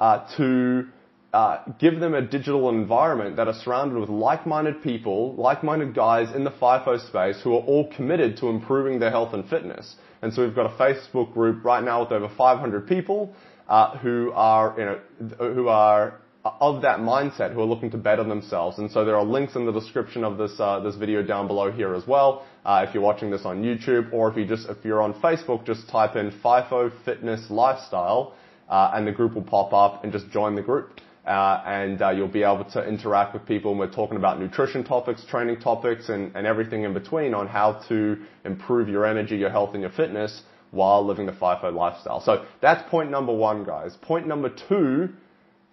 uh, 0.00 0.18
to 0.36 0.86
uh, 1.32 1.64
give 1.80 1.98
them 1.98 2.12
a 2.12 2.20
digital 2.20 2.68
environment 2.68 3.36
that 3.36 3.48
are 3.48 3.54
surrounded 3.54 3.98
with 3.98 4.10
like-minded 4.10 4.82
people, 4.82 5.34
like-minded 5.36 5.94
guys 5.94 6.28
in 6.36 6.44
the 6.44 6.50
FIFO 6.50 7.08
space 7.08 7.40
who 7.42 7.54
are 7.54 7.62
all 7.62 7.90
committed 7.96 8.36
to 8.36 8.48
improving 8.48 8.98
their 8.98 9.08
health 9.08 9.32
and 9.32 9.48
fitness. 9.48 9.96
And 10.20 10.30
so 10.30 10.44
we've 10.44 10.54
got 10.54 10.66
a 10.66 10.76
Facebook 10.76 11.32
group 11.32 11.64
right 11.64 11.82
now 11.82 12.02
with 12.02 12.12
over 12.12 12.28
500 12.36 12.86
people 12.86 13.34
uh, 13.66 13.96
who 13.96 14.30
are, 14.34 14.74
you 14.76 14.84
know, 14.84 15.54
who 15.54 15.68
are 15.68 16.20
of 16.44 16.82
that 16.82 16.98
mindset, 16.98 17.54
who 17.54 17.60
are 17.60 17.66
looking 17.66 17.90
to 17.90 17.96
better 17.96 18.22
themselves. 18.22 18.78
And 18.78 18.90
so 18.90 19.04
there 19.04 19.16
are 19.16 19.24
links 19.24 19.56
in 19.56 19.64
the 19.64 19.72
description 19.72 20.24
of 20.24 20.36
this 20.36 20.52
uh, 20.58 20.80
this 20.80 20.94
video 20.94 21.22
down 21.22 21.46
below 21.46 21.72
here 21.72 21.94
as 21.94 22.06
well. 22.06 22.44
Uh, 22.64 22.84
if 22.86 22.94
you're 22.94 23.02
watching 23.02 23.30
this 23.30 23.44
on 23.44 23.62
YouTube, 23.62 24.12
or 24.12 24.30
if 24.30 24.36
you 24.36 24.44
just 24.44 24.68
if 24.68 24.84
you're 24.84 25.02
on 25.02 25.14
Facebook, 25.14 25.64
just 25.64 25.88
type 25.88 26.16
in 26.16 26.30
FIFO 26.30 26.92
Fitness 27.04 27.50
Lifestyle 27.50 28.34
uh, 28.68 28.90
and 28.94 29.06
the 29.06 29.12
group 29.12 29.34
will 29.34 29.42
pop 29.42 29.72
up 29.72 30.04
and 30.04 30.12
just 30.12 30.30
join 30.30 30.54
the 30.54 30.62
group. 30.62 31.00
Uh, 31.26 31.62
and 31.64 32.02
uh, 32.02 32.10
you'll 32.10 32.28
be 32.28 32.42
able 32.42 32.66
to 32.66 32.86
interact 32.86 33.32
with 33.32 33.46
people 33.46 33.70
and 33.70 33.80
we're 33.80 33.90
talking 33.90 34.18
about 34.18 34.38
nutrition 34.38 34.84
topics, 34.84 35.24
training 35.24 35.58
topics, 35.58 36.10
and, 36.10 36.36
and 36.36 36.46
everything 36.46 36.82
in 36.82 36.92
between 36.92 37.32
on 37.32 37.46
how 37.46 37.72
to 37.88 38.18
improve 38.44 38.90
your 38.90 39.06
energy, 39.06 39.36
your 39.36 39.48
health, 39.48 39.70
and 39.72 39.80
your 39.80 39.90
fitness 39.92 40.42
while 40.70 41.06
living 41.06 41.24
the 41.24 41.32
FIFO 41.32 41.72
lifestyle. 41.72 42.20
So 42.20 42.44
that's 42.60 42.86
point 42.90 43.10
number 43.10 43.32
one, 43.32 43.64
guys. 43.64 43.96
Point 44.02 44.26
number 44.26 44.54
two 44.68 45.14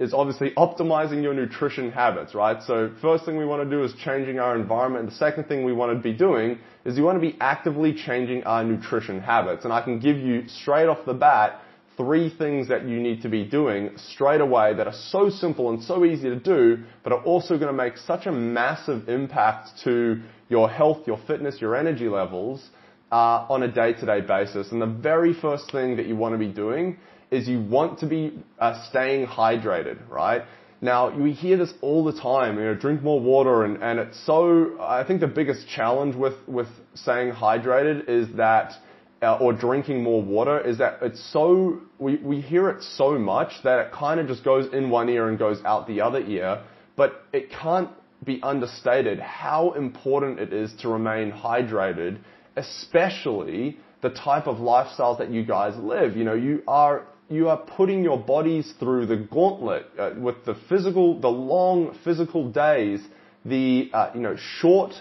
is 0.02 0.16
obviously 0.16 0.50
optimizing 0.58 1.22
your 1.22 1.36
nutrition 1.36 1.92
habits, 1.92 2.34
right? 2.34 2.62
So 2.64 2.92
first 3.04 3.24
thing 3.24 3.38
we 3.38 3.46
want 3.46 3.62
to 3.64 3.70
do 3.70 3.84
is 3.84 3.94
changing 4.04 4.40
our 4.40 4.56
environment. 4.56 5.12
The 5.12 5.16
second 5.16 5.44
thing 5.44 5.64
we 5.64 5.74
want 5.74 5.96
to 5.96 6.02
be 6.02 6.12
doing 6.12 6.58
is 6.86 6.98
you 6.98 7.04
want 7.04 7.22
to 7.22 7.32
be 7.32 7.38
actively 7.40 7.94
changing 7.94 8.44
our 8.46 8.64
nutrition 8.64 9.22
habits. 9.22 9.64
And 9.64 9.72
I 9.72 9.84
can 9.84 10.00
give 10.00 10.18
you 10.18 10.48
straight 10.48 10.88
off 10.88 11.06
the 11.06 11.14
bat 11.14 11.62
three 11.98 12.36
things 12.36 12.68
that 12.70 12.88
you 12.88 13.00
need 13.00 13.22
to 13.22 13.30
be 13.30 13.44
doing 13.44 13.92
straight 13.96 14.42
away 14.42 14.74
that 14.74 14.88
are 14.88 15.00
so 15.10 15.30
simple 15.30 15.70
and 15.70 15.84
so 15.84 16.04
easy 16.04 16.30
to 16.30 16.40
do, 16.40 16.84
but 17.04 17.14
are 17.14 17.24
also 17.24 17.60
going 17.60 17.68
to 17.68 17.74
make 17.74 17.96
such 17.96 18.26
a 18.26 18.32
massive 18.32 19.08
impact 19.08 19.70
to 19.84 20.20
your 20.50 20.68
health, 20.68 21.06
your 21.06 21.20
fitness, 21.28 21.62
your 21.62 21.76
energy 21.76 22.10
levels 22.10 22.70
uh, 23.12 23.46
on 23.50 23.62
a 23.62 23.72
day-to-day 23.72 24.22
basis. 24.22 24.72
And 24.72 24.82
the 24.82 24.88
very 24.88 25.34
first 25.34 25.72
thing 25.72 25.98
that 25.98 26.08
you 26.08 26.16
want 26.16 26.34
to 26.34 26.40
be 26.40 26.52
doing 26.52 26.98
is 27.32 27.48
you 27.48 27.62
want 27.62 28.00
to 28.00 28.06
be 28.06 28.38
uh, 28.60 28.84
staying 28.90 29.26
hydrated, 29.26 29.98
right? 30.10 30.44
Now, 30.82 31.16
we 31.16 31.32
hear 31.32 31.58
this 31.58 31.74
all 31.82 32.04
the 32.04 32.20
time, 32.20 32.58
you 32.58 32.66
know, 32.66 32.76
drink 32.76 33.02
more 33.02 33.20
water 33.20 33.64
and, 33.64 33.82
and 33.82 34.00
it's 34.00 34.26
so, 34.26 34.78
I 34.82 35.04
think 35.06 35.22
the 35.22 35.28
biggest 35.28 35.68
challenge 35.68 36.16
with, 36.16 36.34
with 36.48 36.68
staying 36.96 37.32
hydrated 37.34 38.10
is 38.10 38.28
that, 38.36 38.74
uh, 39.22 39.38
or 39.38 39.54
drinking 39.54 40.02
more 40.02 40.22
water 40.24 40.60
is 40.60 40.80
that 40.80 40.98
it's 41.04 41.24
so, 41.32 41.80
we, 42.00 42.16
we 42.18 42.42
hear 42.42 42.70
it 42.70 42.84
so 42.84 43.18
much 43.18 43.52
that 43.64 43.80
it 43.80 43.92
kind 43.92 44.20
of 44.20 44.28
just 44.28 44.44
goes 44.44 44.74
in 44.74 44.90
one 44.90 45.08
ear 45.08 45.30
and 45.30 45.38
goes 45.38 45.62
out 45.64 45.88
the 45.88 46.02
other 46.02 46.20
ear, 46.20 46.64
but 46.96 47.26
it 47.32 47.52
can't 47.52 47.90
be 48.26 48.42
understated 48.42 49.20
how 49.20 49.74
important 49.74 50.40
it 50.40 50.52
is 50.52 50.74
to 50.82 50.90
remain 50.90 51.32
hydrated, 51.32 52.18
especially 52.56 53.78
the 54.02 54.10
type 54.10 54.48
of 54.48 54.58
lifestyles 54.58 55.20
that 55.20 55.30
you 55.30 55.46
guys 55.46 55.76
live. 55.78 56.18
You 56.18 56.24
know, 56.24 56.34
you 56.34 56.64
are 56.68 57.06
you 57.32 57.48
are 57.48 57.58
putting 57.58 58.04
your 58.04 58.20
bodies 58.20 58.74
through 58.78 59.06
the 59.06 59.16
gauntlet 59.16 59.86
uh, 59.98 60.12
with 60.18 60.44
the 60.46 60.56
physical, 60.68 61.20
the 61.20 61.30
long 61.30 61.98
physical 62.04 62.50
days, 62.52 63.00
the 63.46 63.90
uh, 63.94 64.12
you 64.14 64.20
know 64.20 64.36
short, 64.60 64.92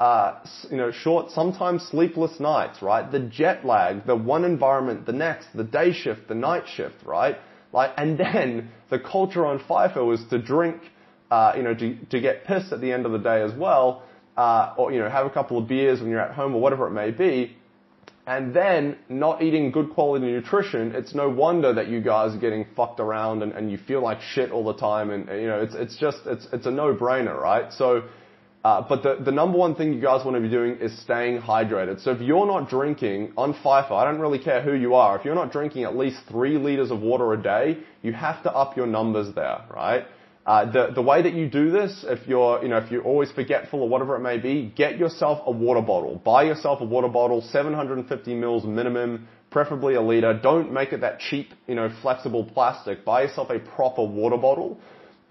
uh, 0.00 0.40
you 0.70 0.76
know 0.76 0.90
short, 0.90 1.30
sometimes 1.30 1.82
sleepless 1.84 2.40
nights, 2.40 2.82
right? 2.82 3.10
The 3.10 3.20
jet 3.20 3.64
lag, 3.64 4.04
the 4.04 4.16
one 4.16 4.44
environment, 4.44 5.06
the 5.06 5.12
next, 5.12 5.46
the 5.54 5.64
day 5.64 5.92
shift, 5.92 6.28
the 6.28 6.34
night 6.34 6.64
shift, 6.66 6.96
right? 7.04 7.36
Like, 7.72 7.92
and 7.96 8.18
then 8.18 8.70
the 8.90 8.98
culture 8.98 9.46
on 9.46 9.60
FIFO 9.60 10.12
is 10.14 10.24
to 10.30 10.38
drink, 10.38 10.76
uh, 11.30 11.52
you 11.56 11.62
know, 11.62 11.74
to, 11.74 11.96
to 12.06 12.20
get 12.20 12.44
pissed 12.44 12.72
at 12.72 12.80
the 12.80 12.92
end 12.92 13.06
of 13.06 13.12
the 13.12 13.18
day 13.18 13.42
as 13.42 13.52
well, 13.52 14.02
uh, 14.36 14.74
or 14.76 14.92
you 14.92 14.98
know, 14.98 15.08
have 15.08 15.26
a 15.26 15.30
couple 15.30 15.56
of 15.56 15.68
beers 15.68 16.00
when 16.00 16.10
you're 16.10 16.20
at 16.20 16.34
home 16.34 16.54
or 16.54 16.60
whatever 16.60 16.88
it 16.88 16.92
may 16.92 17.12
be 17.12 17.56
and 18.26 18.52
then 18.52 18.96
not 19.08 19.40
eating 19.40 19.70
good 19.70 19.90
quality 19.90 20.26
nutrition, 20.26 20.92
it's 20.96 21.14
no 21.14 21.28
wonder 21.30 21.72
that 21.72 21.88
you 21.88 22.00
guys 22.00 22.34
are 22.34 22.40
getting 22.40 22.66
fucked 22.74 22.98
around 22.98 23.44
and, 23.44 23.52
and 23.52 23.70
you 23.70 23.78
feel 23.78 24.02
like 24.02 24.20
shit 24.20 24.50
all 24.50 24.64
the 24.64 24.74
time. 24.74 25.10
And, 25.10 25.28
you 25.28 25.46
know, 25.46 25.60
it's, 25.60 25.74
it's 25.74 25.96
just, 25.96 26.18
it's, 26.26 26.46
it's 26.52 26.66
a 26.66 26.70
no-brainer, 26.72 27.40
right? 27.40 27.72
So, 27.72 28.02
uh, 28.64 28.84
but 28.88 29.04
the, 29.04 29.22
the 29.24 29.30
number 29.30 29.56
one 29.56 29.76
thing 29.76 29.92
you 29.92 30.00
guys 30.00 30.24
want 30.24 30.36
to 30.36 30.40
be 30.40 30.48
doing 30.48 30.78
is 30.80 31.00
staying 31.02 31.40
hydrated. 31.40 32.02
So 32.02 32.10
if 32.10 32.20
you're 32.20 32.46
not 32.46 32.68
drinking 32.68 33.32
on 33.36 33.54
FIFO, 33.54 33.92
I 33.92 34.04
don't 34.04 34.18
really 34.18 34.40
care 34.40 34.60
who 34.60 34.74
you 34.74 34.96
are, 34.96 35.16
if 35.16 35.24
you're 35.24 35.36
not 35.36 35.52
drinking 35.52 35.84
at 35.84 35.96
least 35.96 36.16
three 36.28 36.58
liters 36.58 36.90
of 36.90 37.00
water 37.00 37.32
a 37.32 37.40
day, 37.40 37.78
you 38.02 38.12
have 38.12 38.42
to 38.42 38.52
up 38.52 38.76
your 38.76 38.88
numbers 38.88 39.32
there, 39.36 39.64
right? 39.72 40.04
Uh, 40.46 40.70
the, 40.70 40.92
the 40.94 41.02
way 41.02 41.22
that 41.22 41.34
you 41.34 41.48
do 41.48 41.72
this, 41.72 42.04
if 42.06 42.26
you're, 42.28 42.62
you 42.62 42.68
know, 42.68 42.76
if 42.76 42.88
you're 42.88 43.02
always 43.02 43.32
forgetful 43.32 43.82
or 43.82 43.88
whatever 43.88 44.14
it 44.14 44.20
may 44.20 44.38
be, 44.38 44.72
get 44.76 44.96
yourself 44.96 45.40
a 45.44 45.50
water 45.50 45.80
bottle. 45.80 46.22
Buy 46.24 46.44
yourself 46.44 46.80
a 46.80 46.84
water 46.84 47.08
bottle, 47.08 47.42
750 47.42 48.34
mils 48.34 48.64
minimum, 48.64 49.26
preferably 49.50 49.96
a 49.96 50.00
liter. 50.00 50.38
Don't 50.40 50.72
make 50.72 50.92
it 50.92 51.00
that 51.00 51.18
cheap, 51.18 51.48
you 51.66 51.74
know, 51.74 51.92
flexible 52.00 52.44
plastic. 52.44 53.04
Buy 53.04 53.22
yourself 53.22 53.50
a 53.50 53.58
proper 53.58 54.04
water 54.04 54.36
bottle, 54.36 54.78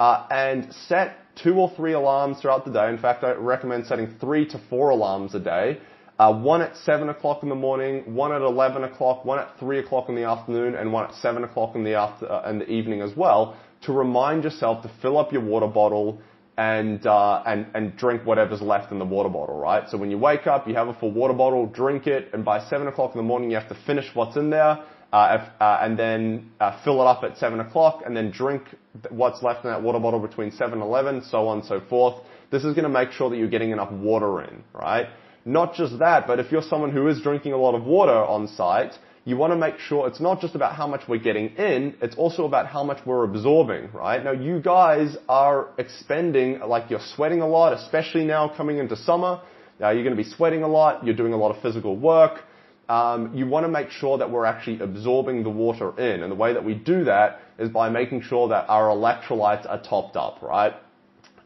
uh, 0.01 0.27
and 0.29 0.73
set 0.89 1.15
two 1.41 1.53
or 1.53 1.71
three 1.77 1.93
alarms 1.93 2.41
throughout 2.41 2.65
the 2.65 2.71
day. 2.71 2.89
In 2.89 2.97
fact, 2.97 3.23
I 3.23 3.31
recommend 3.31 3.85
setting 3.85 4.15
three 4.19 4.45
to 4.49 4.61
four 4.69 4.89
alarms 4.89 5.33
a 5.33 5.39
day. 5.39 5.79
Uh, 6.17 6.33
one 6.33 6.61
at 6.61 6.75
7 6.77 7.09
o'clock 7.09 7.43
in 7.43 7.49
the 7.49 7.55
morning, 7.55 8.15
one 8.15 8.31
at 8.31 8.41
11 8.41 8.85
o'clock, 8.85 9.25
one 9.25 9.37
at 9.37 9.59
3 9.59 9.79
o'clock 9.79 10.07
in 10.07 10.15
the 10.15 10.23
afternoon, 10.23 10.75
and 10.75 10.91
one 10.91 11.03
at 11.03 11.13
7 11.15 11.43
o'clock 11.43 11.75
in 11.75 11.83
the, 11.83 11.93
after, 11.93 12.31
uh, 12.31 12.49
in 12.49 12.59
the 12.59 12.69
evening 12.69 13.01
as 13.01 13.13
well 13.17 13.57
to 13.85 13.93
remind 13.93 14.43
yourself 14.43 14.83
to 14.83 14.91
fill 15.01 15.17
up 15.17 15.31
your 15.31 15.43
water 15.43 15.67
bottle 15.67 16.21
and, 16.57 17.05
uh, 17.05 17.43
and, 17.45 17.67
and 17.73 17.97
drink 17.97 18.25
whatever's 18.25 18.61
left 18.61 18.91
in 18.91 18.99
the 18.99 19.05
water 19.05 19.29
bottle, 19.29 19.57
right? 19.57 19.89
So 19.89 19.97
when 19.97 20.09
you 20.09 20.17
wake 20.17 20.47
up, 20.47 20.67
you 20.67 20.75
have 20.75 20.87
a 20.87 20.93
full 20.93 21.11
water 21.11 21.33
bottle, 21.33 21.65
drink 21.65 22.07
it, 22.07 22.29
and 22.33 22.45
by 22.45 22.65
7 22.67 22.87
o'clock 22.87 23.11
in 23.13 23.17
the 23.17 23.23
morning, 23.23 23.51
you 23.51 23.57
have 23.57 23.69
to 23.69 23.77
finish 23.85 24.05
what's 24.13 24.37
in 24.37 24.49
there, 24.49 24.79
uh, 25.11 25.37
if, 25.39 25.61
uh, 25.61 25.79
and 25.81 25.99
then 25.99 26.51
uh, 26.59 26.81
fill 26.83 27.01
it 27.01 27.05
up 27.05 27.23
at 27.23 27.37
7 27.37 27.59
o'clock, 27.59 28.03
and 28.05 28.15
then 28.15 28.31
drink 28.31 28.63
what's 29.09 29.43
left 29.43 29.65
in 29.65 29.71
that 29.71 29.81
water 29.81 29.99
bottle 29.99 30.19
between 30.19 30.51
7 30.51 30.73
and 30.73 30.81
11, 30.81 31.23
so 31.29 31.47
on 31.47 31.59
and 31.59 31.67
so 31.67 31.81
forth. 31.89 32.15
This 32.51 32.63
is 32.63 32.73
going 32.73 32.83
to 32.83 32.89
make 32.89 33.11
sure 33.11 33.29
that 33.29 33.37
you're 33.37 33.49
getting 33.49 33.71
enough 33.71 33.91
water 33.91 34.41
in, 34.43 34.63
right? 34.73 35.07
Not 35.43 35.75
just 35.75 35.99
that, 35.99 36.25
but 36.25 36.39
if 36.39 36.51
you're 36.51 36.61
someone 36.61 36.91
who 36.91 37.07
is 37.07 37.21
drinking 37.21 37.53
a 37.53 37.57
lot 37.57 37.75
of 37.75 37.83
water 37.83 38.13
on 38.13 38.47
site, 38.47 38.93
you 39.25 39.35
want 39.35 39.51
to 39.51 39.57
make 39.57 39.79
sure 39.79 40.07
it's 40.07 40.21
not 40.21 40.39
just 40.39 40.53
about 40.53 40.75
how 40.75 40.87
much 40.87 41.01
we're 41.07 41.17
getting 41.17 41.47
in, 41.55 41.95
it's 42.01 42.15
also 42.15 42.45
about 42.45 42.67
how 42.67 42.83
much 42.83 42.99
we're 43.05 43.23
absorbing, 43.23 43.91
right? 43.91 44.23
Now 44.23 44.31
you 44.31 44.59
guys 44.59 45.17
are 45.27 45.69
expending, 45.77 46.59
like 46.59 46.91
you're 46.91 47.07
sweating 47.15 47.41
a 47.41 47.47
lot, 47.47 47.73
especially 47.73 48.23
now 48.23 48.47
coming 48.55 48.77
into 48.77 48.95
summer. 48.95 49.41
Now, 49.79 49.89
you're 49.89 50.03
going 50.03 50.15
to 50.15 50.23
be 50.23 50.29
sweating 50.29 50.63
a 50.63 50.67
lot, 50.67 51.05
you're 51.05 51.15
doing 51.15 51.33
a 51.33 51.37
lot 51.37 51.53
of 51.53 51.61
physical 51.61 51.97
work. 51.97 52.43
Um, 52.87 53.35
you 53.35 53.47
want 53.47 53.65
to 53.65 53.67
make 53.67 53.89
sure 53.89 54.17
that 54.19 54.29
we're 54.29 54.45
actually 54.45 54.79
absorbing 54.79 55.43
the 55.43 55.49
water 55.49 55.89
in. 55.99 56.21
And 56.21 56.31
the 56.31 56.35
way 56.35 56.53
that 56.53 56.63
we 56.63 56.75
do 56.75 57.03
that 57.05 57.39
is 57.57 57.69
by 57.69 57.89
making 57.89 58.21
sure 58.21 58.47
that 58.49 58.69
our 58.69 58.87
electrolytes 58.89 59.67
are 59.69 59.81
topped 59.81 60.15
up, 60.15 60.41
right? 60.41 60.73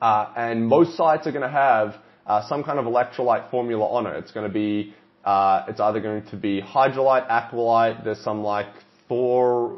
Uh, 0.02 0.32
and 0.36 0.68
most 0.68 0.96
sites 0.96 1.26
are 1.28 1.32
going 1.32 1.44
to 1.44 1.50
have 1.50 1.96
uh, 2.28 2.48
some 2.48 2.64
kind 2.64 2.78
of 2.78 2.86
electrolyte 2.86 3.50
formula 3.50 3.86
on 3.86 4.06
it. 4.06 4.18
It's 4.18 4.32
going 4.32 4.48
to 4.48 4.54
be 4.54 4.94
uh, 5.30 5.64
it's 5.68 5.80
either 5.80 6.00
going 6.00 6.26
to 6.26 6.36
be 6.36 6.60
Hydralyte, 6.60 7.30
aqualyte. 7.30 8.04
There's 8.04 8.20
some 8.24 8.42
like 8.42 8.66
Thor, 9.08 9.78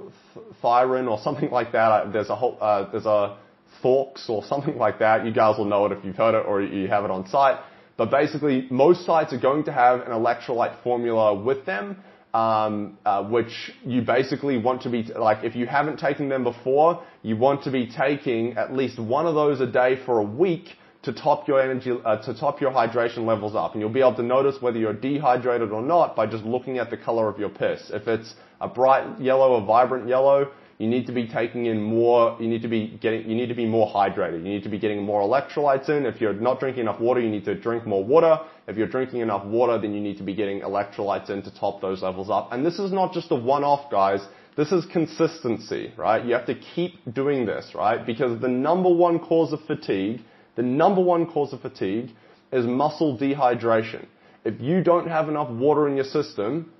Thyrin 0.63 1.11
or 1.11 1.19
something 1.19 1.51
like 1.51 1.73
that. 1.73 2.13
There's 2.13 2.29
a 2.29 2.37
whole, 2.37 2.57
uh, 2.61 2.89
there's 2.89 3.05
a 3.05 3.37
Thorx 3.83 4.29
or 4.29 4.45
something 4.45 4.77
like 4.77 4.99
that. 4.99 5.25
You 5.25 5.33
guys 5.33 5.57
will 5.57 5.65
know 5.65 5.85
it 5.87 5.91
if 5.91 6.05
you've 6.05 6.15
heard 6.15 6.35
it 6.39 6.45
or 6.47 6.61
you 6.61 6.87
have 6.87 7.03
it 7.03 7.11
on 7.11 7.27
site. 7.27 7.59
But 7.97 8.09
basically, 8.09 8.65
most 8.71 9.05
sites 9.05 9.33
are 9.33 9.39
going 9.39 9.65
to 9.65 9.73
have 9.73 9.99
an 9.99 10.13
electrolyte 10.13 10.81
formula 10.83 11.35
with 11.35 11.65
them, 11.65 11.97
um, 12.33 12.97
uh, 13.05 13.21
which 13.25 13.73
you 13.85 14.03
basically 14.03 14.57
want 14.57 14.83
to 14.83 14.89
be 14.89 15.03
like 15.03 15.43
if 15.43 15.57
you 15.57 15.65
haven't 15.65 15.99
taken 15.99 16.29
them 16.29 16.45
before, 16.45 17.03
you 17.23 17.35
want 17.35 17.63
to 17.65 17.71
be 17.71 17.87
taking 17.87 18.53
at 18.55 18.73
least 18.73 18.97
one 18.97 19.25
of 19.25 19.35
those 19.35 19.59
a 19.59 19.67
day 19.67 19.97
for 20.05 20.19
a 20.19 20.23
week 20.23 20.77
to 21.03 21.11
top 21.11 21.47
your 21.47 21.59
energy, 21.59 21.91
uh, 22.05 22.17
to 22.17 22.33
top 22.33 22.61
your 22.61 22.71
hydration 22.71 23.25
levels 23.25 23.55
up. 23.55 23.73
And 23.73 23.81
you'll 23.81 23.89
be 23.89 24.01
able 24.01 24.15
to 24.15 24.23
notice 24.23 24.61
whether 24.61 24.77
you're 24.77 24.93
dehydrated 24.93 25.71
or 25.71 25.81
not 25.81 26.15
by 26.15 26.27
just 26.27 26.43
looking 26.43 26.77
at 26.77 26.89
the 26.89 26.97
color 26.97 27.27
of 27.27 27.39
your 27.39 27.49
piss. 27.49 27.89
If 27.91 28.07
it's 28.07 28.35
a 28.59 28.67
bright 28.67 29.19
yellow 29.19 29.59
or 29.59 29.65
vibrant 29.65 30.07
yellow, 30.07 30.51
you 30.77 30.87
need 30.87 31.05
to 31.07 31.11
be 31.11 31.27
taking 31.27 31.67
in 31.67 31.81
more, 31.81 32.35
you 32.39 32.47
need 32.47 32.63
to 32.63 32.67
be 32.67 32.97
getting, 33.01 33.29
you 33.29 33.35
need 33.35 33.49
to 33.49 33.55
be 33.55 33.67
more 33.67 33.91
hydrated. 33.91 34.39
You 34.39 34.49
need 34.49 34.63
to 34.63 34.69
be 34.69 34.79
getting 34.79 35.03
more 35.03 35.21
electrolytes 35.21 35.89
in. 35.89 36.07
If 36.07 36.19
you're 36.19 36.33
not 36.33 36.59
drinking 36.59 36.81
enough 36.81 36.99
water, 36.99 37.19
you 37.19 37.29
need 37.29 37.45
to 37.45 37.55
drink 37.55 37.85
more 37.85 38.03
water. 38.03 38.39
If 38.67 38.77
you're 38.77 38.87
drinking 38.87 39.21
enough 39.21 39.45
water, 39.45 39.79
then 39.79 39.93
you 39.93 40.01
need 40.01 40.17
to 40.17 40.23
be 40.23 40.33
getting 40.33 40.61
electrolytes 40.61 41.29
in 41.29 41.43
to 41.43 41.53
top 41.53 41.81
those 41.81 42.01
levels 42.01 42.29
up. 42.31 42.51
And 42.51 42.65
this 42.65 42.79
is 42.79 42.91
not 42.91 43.13
just 43.13 43.29
a 43.31 43.35
one-off, 43.35 43.91
guys. 43.91 44.21
This 44.57 44.71
is 44.71 44.85
consistency, 44.87 45.93
right? 45.97 46.25
You 46.25 46.33
have 46.33 46.47
to 46.47 46.55
keep 46.55 47.13
doing 47.13 47.45
this, 47.45 47.73
right? 47.75 48.03
Because 48.03 48.41
the 48.41 48.49
number 48.49 48.89
one 48.89 49.19
cause 49.19 49.53
of 49.53 49.61
fatigue 49.65 50.21
the 50.55 50.63
number 50.63 51.01
one 51.01 51.25
cause 51.25 51.53
of 51.53 51.61
fatigue 51.61 52.09
is 52.51 52.65
muscle 52.65 53.17
dehydration. 53.17 54.05
If 54.43 54.59
you 54.59 54.83
don't 54.83 55.07
have 55.07 55.29
enough 55.29 55.49
water 55.49 55.87
in 55.87 55.95
your 55.95 56.05
system, 56.05 56.71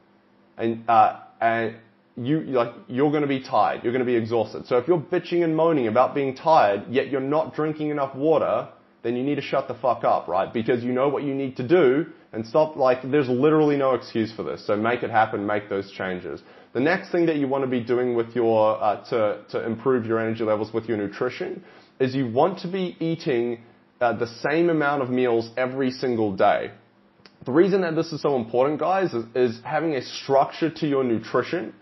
and 0.57 0.89
uh, 0.89 1.19
and 1.39 1.75
you 2.17 2.41
like 2.41 2.73
you're 2.87 3.11
going 3.11 3.21
to 3.21 3.27
be 3.27 3.41
tired, 3.41 3.83
you're 3.83 3.93
going 3.93 4.05
to 4.05 4.11
be 4.11 4.15
exhausted. 4.15 4.67
So 4.67 4.77
if 4.77 4.87
you're 4.87 4.99
bitching 4.99 5.43
and 5.43 5.55
moaning 5.55 5.87
about 5.87 6.13
being 6.13 6.35
tired, 6.35 6.85
yet 6.89 7.09
you're 7.09 7.21
not 7.21 7.55
drinking 7.55 7.89
enough 7.89 8.15
water, 8.15 8.69
then 9.03 9.15
you 9.15 9.23
need 9.23 9.35
to 9.35 9.41
shut 9.41 9.67
the 9.67 9.75
fuck 9.75 10.03
up, 10.03 10.27
right? 10.27 10.51
Because 10.51 10.83
you 10.83 10.91
know 10.91 11.09
what 11.09 11.23
you 11.23 11.33
need 11.33 11.57
to 11.57 11.67
do 11.67 12.07
and 12.33 12.45
stop. 12.45 12.75
Like 12.75 13.09
there's 13.09 13.29
literally 13.29 13.77
no 13.77 13.93
excuse 13.93 14.31
for 14.33 14.43
this. 14.43 14.65
So 14.65 14.75
make 14.75 15.03
it 15.03 15.09
happen, 15.09 15.45
make 15.45 15.69
those 15.69 15.91
changes. 15.91 16.41
The 16.73 16.79
next 16.79 17.11
thing 17.11 17.25
that 17.25 17.35
you 17.35 17.47
want 17.47 17.63
to 17.63 17.69
be 17.69 17.81
doing 17.81 18.15
with 18.15 18.35
your 18.35 18.81
uh, 18.81 19.03
to 19.09 19.43
to 19.49 19.65
improve 19.65 20.05
your 20.05 20.19
energy 20.19 20.43
levels 20.43 20.73
with 20.73 20.85
your 20.85 20.97
nutrition 20.97 21.63
is 22.01 22.15
you 22.15 22.27
want 22.27 22.59
to 22.59 22.67
be 22.67 22.97
eating 22.99 23.59
uh, 24.01 24.11
the 24.13 24.27
same 24.41 24.71
amount 24.71 25.03
of 25.03 25.09
meals 25.11 25.51
every 25.55 25.91
single 25.91 26.35
day. 26.35 26.71
The 27.45 27.51
reason 27.51 27.81
that 27.81 27.95
this 27.95 28.11
is 28.11 28.21
so 28.23 28.35
important, 28.35 28.79
guys, 28.79 29.13
is, 29.13 29.25
is 29.35 29.61
having 29.63 29.93
a 29.93 30.01
structure 30.01 30.71
to 30.71 30.87
your 30.87 31.03
nutrition 31.03 31.73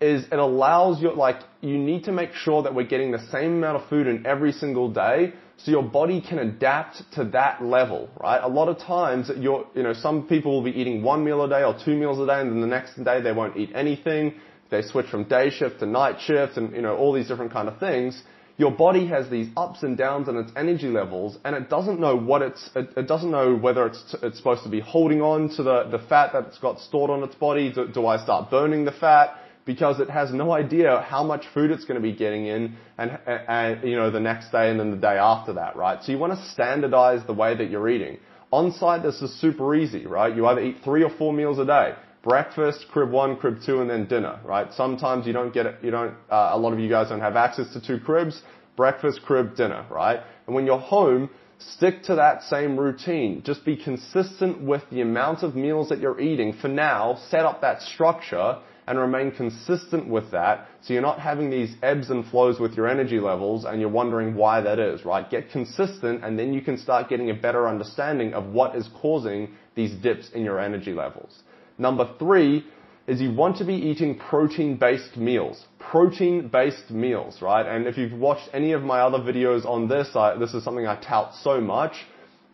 is 0.00 0.24
it 0.30 0.38
allows 0.38 1.02
you, 1.02 1.12
like, 1.12 1.40
you 1.60 1.76
need 1.76 2.04
to 2.04 2.12
make 2.12 2.32
sure 2.34 2.62
that 2.62 2.74
we're 2.74 2.86
getting 2.86 3.10
the 3.10 3.26
same 3.32 3.56
amount 3.58 3.82
of 3.82 3.88
food 3.88 4.06
in 4.06 4.24
every 4.26 4.52
single 4.52 4.88
day 4.90 5.32
so 5.56 5.70
your 5.72 5.82
body 5.82 6.20
can 6.20 6.38
adapt 6.38 7.02
to 7.14 7.24
that 7.24 7.64
level, 7.64 8.08
right? 8.20 8.40
A 8.42 8.48
lot 8.48 8.68
of 8.68 8.78
times, 8.78 9.30
you're, 9.36 9.66
you 9.74 9.82
know, 9.82 9.92
some 9.92 10.26
people 10.28 10.52
will 10.52 10.64
be 10.72 10.78
eating 10.78 11.02
one 11.02 11.24
meal 11.24 11.42
a 11.42 11.48
day 11.48 11.64
or 11.64 11.76
two 11.84 11.96
meals 11.96 12.18
a 12.20 12.26
day 12.26 12.40
and 12.40 12.52
then 12.52 12.60
the 12.60 12.66
next 12.66 13.02
day 13.02 13.20
they 13.20 13.32
won't 13.32 13.56
eat 13.56 13.70
anything. 13.74 14.34
They 14.70 14.82
switch 14.82 15.06
from 15.06 15.24
day 15.24 15.50
shift 15.50 15.80
to 15.80 15.86
night 15.86 16.16
shift 16.20 16.56
and, 16.58 16.74
you 16.74 16.82
know, 16.82 16.96
all 16.96 17.12
these 17.12 17.28
different 17.28 17.52
kind 17.52 17.68
of 17.68 17.78
things 17.78 18.22
your 18.56 18.70
body 18.70 19.06
has 19.08 19.28
these 19.28 19.48
ups 19.56 19.82
and 19.82 19.96
downs 19.96 20.28
in 20.28 20.36
its 20.36 20.52
energy 20.56 20.86
levels 20.86 21.36
and 21.44 21.56
it 21.56 21.68
doesn't 21.68 21.98
know 21.98 22.16
what 22.16 22.40
it's, 22.42 22.70
it, 22.76 22.90
it 22.96 23.08
doesn't 23.08 23.30
know 23.30 23.56
whether 23.56 23.86
it's, 23.86 24.14
it's 24.22 24.38
supposed 24.38 24.62
to 24.62 24.68
be 24.68 24.80
holding 24.80 25.20
on 25.20 25.48
to 25.56 25.62
the, 25.62 25.88
the 25.90 25.98
fat 26.08 26.32
that 26.32 26.46
it's 26.46 26.58
got 26.58 26.78
stored 26.78 27.10
on 27.10 27.22
its 27.24 27.34
body. 27.34 27.72
Do, 27.72 27.88
do 27.88 28.06
I 28.06 28.22
start 28.22 28.50
burning 28.50 28.84
the 28.84 28.92
fat? 28.92 29.38
Because 29.64 29.98
it 29.98 30.10
has 30.10 30.32
no 30.32 30.52
idea 30.52 31.00
how 31.00 31.24
much 31.24 31.44
food 31.52 31.70
it's 31.70 31.84
going 31.84 32.00
to 32.00 32.06
be 32.06 32.14
getting 32.14 32.46
in 32.46 32.76
and, 32.98 33.18
and, 33.26 33.82
you 33.88 33.96
know, 33.96 34.10
the 34.10 34.20
next 34.20 34.52
day 34.52 34.70
and 34.70 34.78
then 34.78 34.90
the 34.90 34.98
day 34.98 35.16
after 35.18 35.54
that, 35.54 35.74
right? 35.74 36.02
So 36.02 36.12
you 36.12 36.18
want 36.18 36.38
to 36.38 36.50
standardize 36.50 37.26
the 37.26 37.32
way 37.32 37.56
that 37.56 37.70
you're 37.70 37.88
eating. 37.88 38.18
On 38.52 38.72
site, 38.72 39.02
this 39.02 39.20
is 39.22 39.40
super 39.40 39.74
easy, 39.74 40.06
right? 40.06 40.36
You 40.36 40.46
either 40.46 40.60
eat 40.60 40.76
three 40.84 41.02
or 41.02 41.10
four 41.10 41.32
meals 41.32 41.58
a 41.58 41.64
day 41.64 41.94
breakfast, 42.24 42.86
crib 42.90 43.10
one, 43.10 43.36
crib 43.36 43.58
two, 43.64 43.80
and 43.80 43.88
then 43.88 44.06
dinner, 44.06 44.40
right? 44.44 44.72
Sometimes 44.72 45.26
you 45.26 45.32
don't 45.32 45.54
get 45.54 45.84
you 45.84 45.90
don't, 45.90 46.14
uh, 46.30 46.50
a 46.52 46.58
lot 46.58 46.72
of 46.72 46.80
you 46.80 46.88
guys 46.88 47.10
don't 47.10 47.20
have 47.20 47.36
access 47.36 47.72
to 47.74 47.80
two 47.86 47.98
cribs, 47.98 48.42
breakfast, 48.76 49.20
crib, 49.22 49.54
dinner, 49.54 49.86
right? 49.90 50.20
And 50.46 50.54
when 50.54 50.66
you're 50.66 50.78
home, 50.78 51.30
stick 51.58 52.02
to 52.04 52.16
that 52.16 52.42
same 52.42 52.78
routine. 52.78 53.42
Just 53.44 53.64
be 53.64 53.76
consistent 53.76 54.60
with 54.60 54.82
the 54.90 55.02
amount 55.02 55.42
of 55.42 55.54
meals 55.54 55.90
that 55.90 56.00
you're 56.00 56.20
eating 56.20 56.54
for 56.54 56.68
now, 56.68 57.20
set 57.28 57.44
up 57.44 57.60
that 57.60 57.82
structure, 57.82 58.58
and 58.86 58.98
remain 58.98 59.30
consistent 59.30 60.06
with 60.08 60.30
that 60.32 60.68
so 60.82 60.92
you're 60.92 61.02
not 61.02 61.18
having 61.18 61.50
these 61.50 61.74
ebbs 61.82 62.10
and 62.10 62.26
flows 62.26 62.60
with 62.60 62.74
your 62.74 62.86
energy 62.86 63.18
levels 63.18 63.64
and 63.64 63.80
you're 63.80 63.88
wondering 63.88 64.34
why 64.34 64.60
that 64.60 64.78
is, 64.78 65.04
right? 65.04 65.28
Get 65.30 65.50
consistent 65.50 66.22
and 66.22 66.38
then 66.38 66.52
you 66.52 66.60
can 66.60 66.76
start 66.76 67.08
getting 67.08 67.30
a 67.30 67.34
better 67.34 67.66
understanding 67.66 68.34
of 68.34 68.46
what 68.46 68.76
is 68.76 68.88
causing 69.00 69.54
these 69.74 69.92
dips 69.92 70.28
in 70.34 70.42
your 70.42 70.60
energy 70.60 70.92
levels. 70.92 71.42
Number 71.78 72.08
three 72.18 72.64
is 73.06 73.20
you 73.20 73.32
want 73.32 73.58
to 73.58 73.64
be 73.64 73.74
eating 73.74 74.18
protein-based 74.18 75.16
meals. 75.16 75.66
Protein-based 75.78 76.90
meals, 76.90 77.42
right? 77.42 77.66
And 77.66 77.86
if 77.86 77.98
you've 77.98 78.12
watched 78.12 78.48
any 78.52 78.72
of 78.72 78.82
my 78.82 79.00
other 79.00 79.18
videos 79.18 79.66
on 79.66 79.88
this, 79.88 80.08
I, 80.14 80.36
this 80.36 80.54
is 80.54 80.64
something 80.64 80.86
I 80.86 80.96
tout 81.00 81.34
so 81.42 81.60
much. 81.60 81.92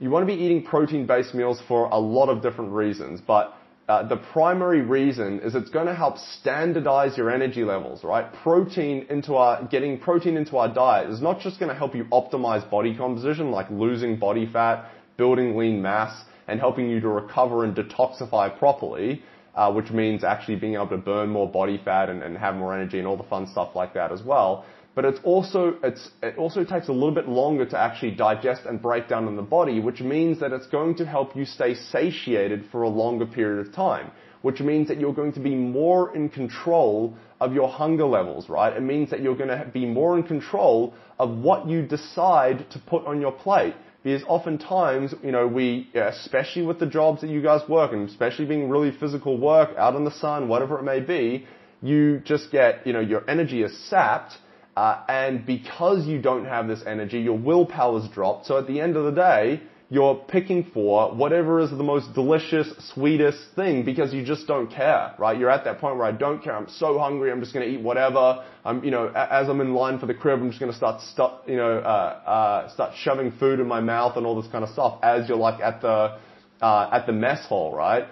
You 0.01 0.11
want 0.11 0.27
to 0.27 0.35
be 0.35 0.43
eating 0.43 0.65
protein-based 0.65 1.35
meals 1.35 1.61
for 1.69 1.87
a 1.87 1.99
lot 1.99 2.29
of 2.29 2.43
different 2.43 2.73
reasons, 2.73 3.21
but 3.25 3.55
uh, 3.91 4.07
the 4.07 4.17
primary 4.17 4.83
reason 4.83 5.41
is 5.41 5.55
it's 5.55 5.71
going 5.71 5.87
to 5.87 5.95
help 5.95 6.17
standardize 6.17 7.17
your 7.19 7.31
energy 7.31 7.65
levels, 7.65 8.03
right? 8.05 8.33
Protein 8.43 9.07
into 9.11 9.35
our, 9.35 9.65
getting 9.67 9.99
protein 9.99 10.37
into 10.37 10.57
our 10.57 10.73
diet 10.73 11.11
is 11.11 11.21
not 11.21 11.41
just 11.41 11.59
going 11.59 11.69
to 11.69 11.75
help 11.75 11.95
you 11.95 12.05
optimize 12.05 12.69
body 12.71 12.97
composition, 12.97 13.51
like 13.51 13.69
losing 13.71 14.17
body 14.17 14.49
fat, 14.51 14.91
building 15.17 15.57
lean 15.57 15.83
mass, 15.83 16.25
and 16.51 16.59
helping 16.61 16.91
you 16.91 17.01
to 17.01 17.09
recover 17.09 17.65
and 17.65 17.75
detoxify 17.77 18.59
properly, 18.59 19.23
uh, 19.55 19.73
which 19.73 19.91
means 19.91 20.25
actually 20.25 20.57
being 20.57 20.75
able 20.75 20.89
to 20.89 20.97
burn 20.97 21.29
more 21.31 21.49
body 21.49 21.81
fat 21.85 22.11
and, 22.11 22.37
have 22.37 22.57
more 22.57 22.75
energy 22.75 22.99
and 22.99 23.07
all 23.07 23.17
the 23.17 23.31
fun 23.35 23.47
stuff 23.47 23.71
like 23.75 23.95
that 23.95 24.11
as 24.13 24.23
well. 24.23 24.65
But 24.97 25.05
it's 25.05 25.21
also, 25.23 25.77
it's, 25.85 26.11
it 26.23 26.37
also 26.37 26.65
takes 26.65 26.89
a 26.89 26.93
little 26.93 27.15
bit 27.15 27.29
longer 27.29 27.65
to 27.65 27.79
actually 27.79 28.11
digest 28.11 28.63
and 28.67 28.83
break 28.83 29.09
down 29.09 29.29
in 29.29 29.37
the 29.37 29.43
body, 29.43 29.79
which 29.79 30.01
means 30.01 30.41
that 30.41 30.53
it's 30.53 30.67
going 30.67 30.97
to 30.97 31.07
help 31.07 31.37
you 31.37 31.45
stay 31.45 31.75
satiated 31.75 32.65
for 32.73 32.83
a 32.83 32.89
longer 32.89 33.27
period 33.27 33.67
of 33.67 33.73
time, 33.73 34.11
which 34.43 34.61
means 34.61 34.89
that 34.89 34.99
you're 34.99 35.15
going 35.15 35.33
to 35.33 35.41
be 35.41 35.55
more 35.55 36.15
in 36.17 36.29
control 36.29 37.17
of 37.41 37.55
your 37.55 37.69
hunger 37.69 38.05
levels, 38.05 38.49
right? 38.49 38.77
It 38.77 38.83
means 38.83 39.11
that 39.11 39.21
you're 39.23 39.37
going 39.37 39.49
to 39.49 39.71
be 39.73 39.87
more 39.87 40.19
in 40.19 40.25
control 40.25 40.95
of 41.19 41.39
what 41.39 41.69
you 41.69 41.87
decide 41.87 42.69
to 42.71 42.79
put 42.81 43.07
on 43.07 43.21
your 43.21 43.33
plate. 43.33 43.75
Because 44.03 44.23
oftentimes, 44.27 45.15
you 45.23 45.31
know, 45.31 45.47
we, 45.47 45.89
especially 45.95 46.63
with 46.63 46.79
the 46.79 46.87
jobs 46.87 47.21
that 47.21 47.29
you 47.29 47.43
guys 47.43 47.61
work 47.69 47.93
and 47.93 48.09
especially 48.09 48.47
being 48.47 48.71
really 48.71 48.93
physical 48.93 49.37
work 49.39 49.77
out 49.77 49.95
in 49.95 50.05
the 50.05 50.11
sun, 50.11 50.49
whatever 50.49 50.79
it 50.79 50.85
may 50.85 51.01
be, 51.01 51.47
you 51.83 52.21
just 52.25 52.51
get, 52.51 52.87
you 52.87 52.93
know, 52.93 53.01
your 53.01 53.29
energy 53.29 53.63
is 53.63 53.77
sapped, 53.89 54.35
uh, 54.77 55.03
and 55.09 55.45
because 55.45 56.07
you 56.07 56.21
don't 56.21 56.47
have 56.47 56.69
this 56.69 56.83
energy, 56.87 57.21
your 57.21 57.37
willpower 57.37 57.99
is 57.99 58.09
dropped. 58.09 58.47
So 58.47 58.57
at 58.57 58.67
the 58.67 58.81
end 58.81 58.97
of 58.97 59.05
the 59.05 59.13
day, 59.13 59.63
you're 59.93 60.15
picking 60.15 60.71
for 60.73 61.13
whatever 61.13 61.59
is 61.61 61.69
the 61.71 61.83
most 61.83 62.15
delicious, 62.15 62.73
sweetest 62.95 63.41
thing 63.57 63.85
because 63.85 64.15
you 64.15 64.25
just 64.25 64.47
don't 64.47 64.71
care, 64.71 65.13
right? 65.19 65.37
You're 65.37 65.51
at 65.51 65.65
that 65.65 65.81
point 65.81 65.97
where 65.97 66.07
I 66.07 66.13
don't 66.13 66.41
care. 66.43 66.57
I'm 66.57 66.69
so 66.69 66.97
hungry. 66.97 67.33
I'm 67.33 67.41
just 67.41 67.53
going 67.53 67.67
to 67.67 67.75
eat 67.75 67.83
whatever. 67.83 68.45
I'm, 68.65 68.85
you 68.85 68.93
know, 68.93 69.09
as 69.09 69.49
I'm 69.49 69.61
in 69.61 69.75
line 69.75 69.99
for 69.99 70.07
the 70.07 70.15
crib, 70.15 70.39
I'm 70.39 70.49
just 70.49 70.61
going 70.61 70.71
to 70.71 70.79
start, 70.79 71.01
stu- 71.03 71.51
you 71.51 71.57
know, 71.57 71.79
uh, 71.79 71.83
uh, 72.25 72.73
start 72.73 72.95
shoving 72.99 73.33
food 73.33 73.59
in 73.59 73.67
my 73.67 73.81
mouth 73.81 74.17
and 74.17 74.25
all 74.25 74.41
this 74.41 74.51
kind 74.53 74.63
of 74.63 74.71
stuff 74.71 75.01
as 75.03 75.29
you're 75.29 75.37
like 75.37 75.61
at 75.61 75.81
the, 75.81 76.19
uh, 76.63 76.91
at 76.93 77.07
the 77.07 77.13
mess 77.13 77.45
hall, 77.49 77.75
right? 77.75 78.05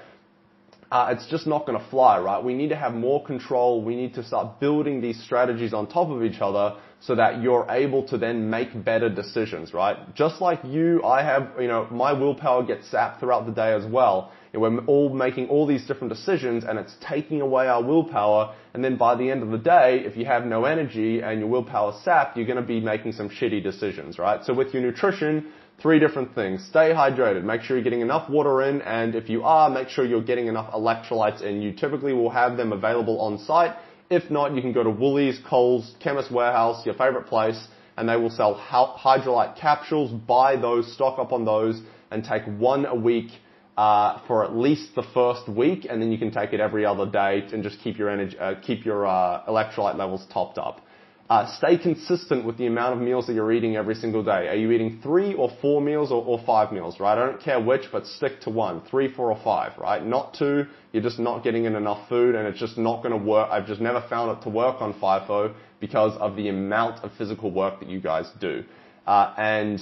Uh, 0.91 1.15
it's 1.17 1.29
just 1.31 1.47
not 1.47 1.65
going 1.65 1.79
to 1.79 1.91
fly, 1.91 2.19
right? 2.19 2.43
We 2.43 2.55
need 2.55 2.71
to 2.71 2.77
have 2.77 2.93
more 2.93 3.25
control. 3.25 3.85
We 3.85 3.95
need 3.95 4.15
to 4.15 4.25
start 4.25 4.59
building 4.59 5.01
these 5.01 5.23
strategies 5.23 5.73
on 5.73 5.87
top 5.87 6.09
of 6.09 6.25
each 6.25 6.41
other 6.41 6.81
so 7.01 7.15
that 7.15 7.43
you're 7.43 7.67
able 7.71 8.07
to 8.09 8.19
then 8.19 8.51
make 8.51 8.85
better 8.85 9.09
decisions, 9.09 9.73
right? 9.73 9.97
Just 10.15 10.41
like 10.41 10.61
you, 10.65 11.03
I 11.05 11.23
have, 11.23 11.53
you 11.61 11.69
know, 11.69 11.87
my 11.91 12.13
willpower 12.13 12.65
gets 12.65 12.91
sapped 12.91 13.21
throughout 13.21 13.47
the 13.47 13.53
day 13.53 13.73
as 13.73 13.87
well. 13.87 14.33
And 14.53 14.63
we're 14.63 14.85
all 14.87 15.11
making 15.11 15.49
all 15.49 15.67
these 15.67 15.87
different 15.87 16.13
decisions 16.13 16.65
and 16.65 16.79
it's 16.79 16.95
taking 17.01 17.41
away 17.41 17.69
our 17.69 17.83
willpower. 17.83 18.55
And 18.75 18.83
then 18.83 18.97
by 18.97 19.15
the 19.15 19.31
end 19.31 19.43
of 19.43 19.51
the 19.51 19.59
day, 19.59 20.01
if 20.05 20.17
you 20.17 20.25
have 20.25 20.45
no 20.45 20.65
energy 20.65 21.21
and 21.21 21.39
your 21.39 21.49
willpower 21.49 21.95
sapped, 22.03 22.37
you're 22.37 22.47
going 22.47 22.57
to 22.57 22.67
be 22.67 22.81
making 22.81 23.13
some 23.13 23.29
shitty 23.29 23.63
decisions, 23.63 24.19
right? 24.19 24.45
So 24.45 24.53
with 24.53 24.73
your 24.75 24.83
nutrition, 24.83 25.53
three 25.81 26.01
different 26.01 26.35
things. 26.35 26.65
Stay 26.69 26.91
hydrated. 26.91 27.45
Make 27.45 27.63
sure 27.63 27.77
you're 27.77 27.85
getting 27.85 28.01
enough 28.01 28.29
water 28.29 28.63
in. 28.63 28.83
And 28.83 29.15
if 29.15 29.29
you 29.29 29.45
are, 29.45 29.71
make 29.71 29.89
sure 29.89 30.05
you're 30.05 30.23
getting 30.23 30.49
enough 30.49 30.73
electrolytes 30.73 31.43
in. 31.43 31.63
You 31.63 31.73
typically 31.73 32.13
will 32.13 32.31
have 32.31 32.57
them 32.57 32.73
available 32.73 33.21
on 33.21 33.39
site 33.39 33.77
if 34.11 34.31
not, 34.31 34.55
you 34.55 34.63
can 34.63 34.73
go 34.73 34.83
to 34.83 34.91
Woolies, 34.91 35.39
Coles, 35.49 35.95
Chemist 36.01 36.31
Warehouse, 36.31 36.85
your 36.87 36.95
favorite 36.95 37.27
place, 37.27 37.69
and 37.97 38.09
they 38.09 38.17
will 38.17 38.31
sell 38.31 38.55
Hydralyte 38.55 39.57
capsules. 39.59 40.11
Buy 40.11 40.57
those, 40.57 40.93
stock 40.95 41.19
up 41.19 41.33
on 41.33 41.45
those, 41.45 41.81
and 42.11 42.25
take 42.25 42.45
one 42.45 42.87
a 42.87 42.95
week 42.95 43.31
uh, 43.77 44.21
for 44.27 44.45
at 44.45 44.57
least 44.57 44.95
the 44.95 45.05
first 45.15 45.49
week, 45.49 45.87
and 45.89 46.01
then 46.01 46.11
you 46.11 46.19
can 46.19 46.31
take 46.31 46.53
it 46.53 46.61
every 46.61 46.85
other 46.85 47.07
day 47.07 47.47
and 47.53 47.63
just 47.63 47.79
keep 47.81 47.99
your 47.99 48.11
energy, 48.11 48.37
uh, 48.39 48.55
keep 48.61 48.85
your 48.85 49.07
uh, 49.07 49.45
electrolyte 49.47 49.97
levels 49.97 50.27
topped 50.33 50.59
up. 50.59 50.81
Uh, 51.29 51.47
stay 51.59 51.77
consistent 51.77 52.43
with 52.43 52.57
the 52.57 52.67
amount 52.67 52.95
of 52.95 53.01
meals 53.03 53.27
that 53.27 53.35
you're 53.35 53.53
eating 53.53 53.77
every 53.77 53.95
single 53.95 54.25
day. 54.25 54.49
Are 54.49 54.55
you 54.55 54.73
eating 54.73 54.99
three 55.03 55.35
or 55.35 55.51
four 55.61 55.83
meals 55.83 56.11
or, 56.11 56.25
or, 56.25 56.43
five 56.47 56.73
meals, 56.73 56.99
right? 56.99 57.19
I 57.19 57.27
don't 57.27 57.39
care 57.39 57.61
which, 57.61 57.83
but 57.93 58.07
stick 58.07 58.41
to 58.43 58.51
one. 58.51 58.81
Three, 58.91 59.13
four, 59.13 59.31
or 59.31 59.39
five, 59.45 59.77
right? 59.77 60.03
Not 60.03 60.33
two. 60.39 60.65
You're 60.93 61.03
just 61.03 61.19
not 61.19 61.45
getting 61.45 61.67
in 61.67 61.77
enough 61.77 62.09
food 62.09 62.35
and 62.35 62.49
it's 62.49 62.59
just 62.59 62.79
not 62.79 63.03
going 63.03 63.19
to 63.19 63.23
work. 63.23 63.51
I've 63.51 63.67
just 63.67 63.83
never 63.83 64.03
found 64.09 64.39
it 64.39 64.43
to 64.45 64.49
work 64.49 64.81
on 64.81 64.95
FIFO 64.95 65.55
because 65.81 66.17
of 66.19 66.35
the 66.35 66.49
amount 66.49 67.05
of 67.05 67.11
physical 67.19 67.51
work 67.51 67.79
that 67.81 67.91
you 67.91 68.01
guys 68.01 68.31
do. 68.41 68.65
Uh, 69.07 69.35
and 69.37 69.81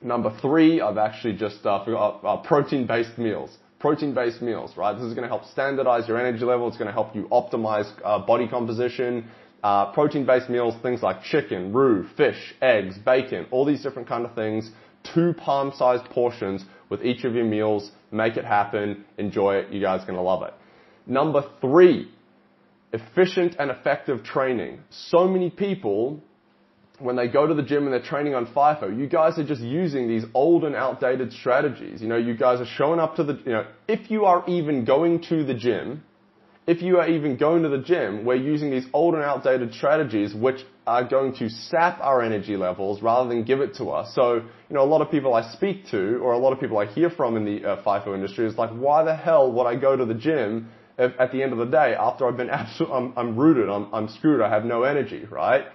number 0.00 0.34
three, 0.40 0.80
I've 0.80 0.96
actually 0.96 1.36
just 1.36 1.66
uh, 1.66 1.84
forgot 1.84 2.24
uh, 2.24 2.38
protein-based 2.38 3.18
meals 3.18 3.58
protein-based 3.80 4.40
meals, 4.40 4.78
right? 4.78 4.94
This 4.94 5.04
is 5.04 5.12
going 5.12 5.24
to 5.24 5.28
help 5.28 5.44
standardize 5.44 6.08
your 6.08 6.18
energy 6.18 6.42
level. 6.42 6.66
It's 6.68 6.78
going 6.78 6.86
to 6.86 6.92
help 6.94 7.14
you 7.14 7.28
optimize 7.30 7.84
uh, 8.02 8.18
body 8.18 8.48
composition 8.48 9.28
uh, 9.64 9.90
protein-based 9.92 10.50
meals, 10.50 10.74
things 10.82 11.02
like 11.02 11.22
chicken, 11.22 11.72
roo, 11.72 12.06
fish, 12.18 12.54
eggs, 12.60 12.98
bacon, 12.98 13.46
all 13.50 13.64
these 13.64 13.82
different 13.82 14.06
kind 14.06 14.26
of 14.26 14.34
things, 14.34 14.70
two 15.14 15.32
palm-sized 15.32 16.04
portions 16.10 16.62
with 16.90 17.02
each 17.02 17.24
of 17.24 17.34
your 17.34 17.46
meals. 17.46 17.90
Make 18.12 18.36
it 18.36 18.44
happen. 18.44 19.06
Enjoy 19.16 19.54
it. 19.56 19.72
You 19.72 19.80
guys 19.80 20.02
are 20.02 20.06
going 20.06 20.18
to 20.18 20.22
love 20.22 20.42
it. 20.42 20.52
Number 21.06 21.42
three, 21.62 22.12
efficient 22.92 23.56
and 23.58 23.70
effective 23.70 24.22
training. 24.22 24.80
So 24.90 25.26
many 25.26 25.48
people, 25.48 26.22
when 26.98 27.16
they 27.16 27.28
go 27.28 27.46
to 27.46 27.54
the 27.54 27.62
gym 27.62 27.84
and 27.84 27.92
they're 27.92 28.02
training 28.02 28.34
on 28.34 28.46
FIFO, 28.46 28.96
you 28.96 29.06
guys 29.06 29.38
are 29.38 29.46
just 29.46 29.62
using 29.62 30.06
these 30.06 30.24
old 30.34 30.64
and 30.64 30.76
outdated 30.76 31.32
strategies. 31.32 32.02
You 32.02 32.08
know, 32.08 32.18
you 32.18 32.36
guys 32.36 32.60
are 32.60 32.66
showing 32.66 33.00
up 33.00 33.16
to 33.16 33.24
the, 33.24 33.40
you 33.46 33.52
know, 33.52 33.66
if 33.88 34.10
you 34.10 34.26
are 34.26 34.44
even 34.46 34.84
going 34.84 35.22
to 35.30 35.42
the 35.42 35.54
gym, 35.54 36.04
if 36.66 36.80
you 36.80 36.98
are 36.98 37.08
even 37.08 37.36
going 37.36 37.62
to 37.62 37.68
the 37.68 37.78
gym, 37.78 38.24
we're 38.24 38.36
using 38.36 38.70
these 38.70 38.86
old 38.92 39.14
and 39.14 39.22
outdated 39.22 39.74
strategies 39.74 40.34
which 40.34 40.60
are 40.86 41.04
going 41.04 41.34
to 41.36 41.50
sap 41.50 41.98
our 42.00 42.22
energy 42.22 42.56
levels 42.56 43.02
rather 43.02 43.28
than 43.28 43.44
give 43.44 43.60
it 43.60 43.74
to 43.76 43.90
us. 43.90 44.14
So, 44.14 44.36
you 44.36 44.74
know, 44.74 44.82
a 44.82 44.86
lot 44.86 45.02
of 45.02 45.10
people 45.10 45.34
I 45.34 45.52
speak 45.52 45.88
to 45.90 46.18
or 46.22 46.32
a 46.32 46.38
lot 46.38 46.52
of 46.52 46.60
people 46.60 46.78
I 46.78 46.86
hear 46.86 47.10
from 47.10 47.36
in 47.36 47.44
the 47.44 47.64
uh, 47.64 47.82
FIFO 47.82 48.14
industry 48.14 48.46
is 48.46 48.56
like, 48.56 48.70
why 48.70 49.04
the 49.04 49.14
hell 49.14 49.52
would 49.52 49.66
I 49.66 49.76
go 49.76 49.94
to 49.96 50.06
the 50.06 50.14
gym 50.14 50.70
if, 50.98 51.12
at 51.20 51.32
the 51.32 51.42
end 51.42 51.52
of 51.52 51.58
the 51.58 51.66
day 51.66 51.94
after 51.98 52.26
I've 52.26 52.36
been 52.36 52.50
absolutely, 52.60 52.96
I'm, 52.96 53.12
I'm 53.16 53.36
rooted, 53.36 53.68
I'm, 53.68 53.92
I'm 53.94 54.08
screwed, 54.08 54.40
I 54.40 54.48
have 54.48 54.64
no 54.64 54.84
energy, 54.84 55.26
right? 55.30 55.66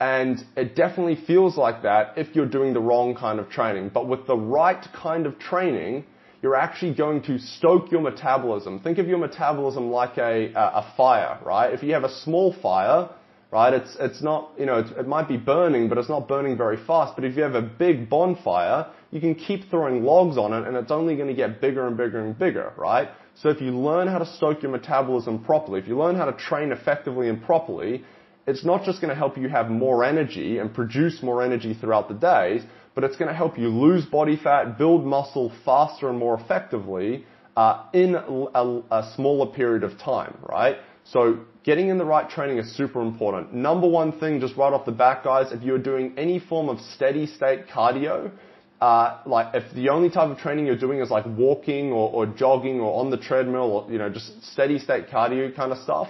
And 0.00 0.42
it 0.56 0.76
definitely 0.76 1.16
feels 1.26 1.56
like 1.58 1.82
that 1.82 2.14
if 2.16 2.34
you're 2.34 2.46
doing 2.46 2.72
the 2.72 2.80
wrong 2.80 3.14
kind 3.14 3.38
of 3.38 3.50
training. 3.50 3.90
But 3.92 4.06
with 4.06 4.26
the 4.26 4.36
right 4.36 4.86
kind 4.94 5.26
of 5.26 5.38
training, 5.38 6.04
you're 6.42 6.56
actually 6.56 6.94
going 6.94 7.22
to 7.22 7.38
stoke 7.38 7.90
your 7.90 8.00
metabolism. 8.00 8.80
Think 8.80 8.98
of 8.98 9.08
your 9.08 9.18
metabolism 9.18 9.90
like 9.90 10.18
a, 10.18 10.52
a 10.54 10.94
fire, 10.96 11.38
right? 11.44 11.72
If 11.72 11.82
you 11.82 11.92
have 11.94 12.04
a 12.04 12.14
small 12.20 12.54
fire, 12.62 13.10
right, 13.50 13.72
it's, 13.72 13.96
it's 13.98 14.22
not, 14.22 14.52
you 14.58 14.66
know, 14.66 14.78
it 14.78 15.08
might 15.08 15.28
be 15.28 15.36
burning, 15.36 15.88
but 15.88 15.98
it's 15.98 16.08
not 16.08 16.28
burning 16.28 16.56
very 16.56 16.76
fast. 16.76 17.16
But 17.16 17.24
if 17.24 17.36
you 17.36 17.42
have 17.42 17.56
a 17.56 17.62
big 17.62 18.08
bonfire, 18.08 18.86
you 19.10 19.20
can 19.20 19.34
keep 19.34 19.68
throwing 19.70 20.04
logs 20.04 20.38
on 20.38 20.52
it 20.52 20.66
and 20.66 20.76
it's 20.76 20.92
only 20.92 21.16
going 21.16 21.28
to 21.28 21.34
get 21.34 21.60
bigger 21.60 21.86
and 21.86 21.96
bigger 21.96 22.20
and 22.24 22.38
bigger, 22.38 22.72
right? 22.76 23.08
So 23.34 23.48
if 23.48 23.60
you 23.60 23.72
learn 23.72 24.06
how 24.06 24.18
to 24.18 24.26
stoke 24.26 24.62
your 24.62 24.70
metabolism 24.70 25.44
properly, 25.44 25.80
if 25.80 25.88
you 25.88 25.98
learn 25.98 26.14
how 26.16 26.26
to 26.26 26.36
train 26.36 26.72
effectively 26.72 27.28
and 27.28 27.42
properly, 27.42 28.04
it's 28.46 28.64
not 28.64 28.84
just 28.84 29.00
going 29.00 29.10
to 29.10 29.14
help 29.16 29.36
you 29.36 29.48
have 29.48 29.70
more 29.70 30.04
energy 30.04 30.58
and 30.58 30.72
produce 30.72 31.22
more 31.22 31.42
energy 31.42 31.74
throughout 31.74 32.08
the 32.08 32.14
days, 32.14 32.62
but 32.98 33.04
it's 33.04 33.14
going 33.16 33.28
to 33.28 33.34
help 33.36 33.56
you 33.56 33.68
lose 33.68 34.04
body 34.06 34.36
fat, 34.36 34.76
build 34.76 35.06
muscle 35.06 35.52
faster 35.64 36.08
and 36.10 36.18
more 36.18 36.34
effectively 36.34 37.24
uh, 37.56 37.84
in 37.92 38.16
a, 38.16 38.82
a 38.90 39.12
smaller 39.14 39.46
period 39.46 39.84
of 39.84 39.96
time, 40.00 40.36
right? 40.42 40.78
So 41.04 41.44
getting 41.62 41.90
in 41.90 41.98
the 41.98 42.04
right 42.04 42.28
training 42.28 42.58
is 42.58 42.76
super 42.76 43.00
important. 43.00 43.54
Number 43.54 43.86
one 43.86 44.18
thing, 44.18 44.40
just 44.40 44.56
right 44.56 44.72
off 44.72 44.84
the 44.84 44.90
bat, 44.90 45.22
guys, 45.22 45.52
if 45.52 45.62
you're 45.62 45.78
doing 45.78 46.14
any 46.18 46.40
form 46.40 46.68
of 46.68 46.80
steady 46.96 47.28
state 47.28 47.68
cardio, 47.68 48.32
uh, 48.80 49.18
like 49.26 49.54
if 49.54 49.72
the 49.76 49.90
only 49.90 50.10
type 50.10 50.30
of 50.30 50.38
training 50.38 50.66
you're 50.66 50.76
doing 50.76 50.98
is 50.98 51.08
like 51.08 51.24
walking 51.24 51.92
or, 51.92 52.10
or 52.10 52.26
jogging 52.26 52.80
or 52.80 52.98
on 52.98 53.12
the 53.12 53.16
treadmill 53.16 53.70
or 53.70 53.92
you 53.92 53.98
know 53.98 54.10
just 54.10 54.42
steady 54.42 54.80
state 54.80 55.06
cardio 55.06 55.54
kind 55.54 55.70
of 55.70 55.78
stuff, 55.84 56.08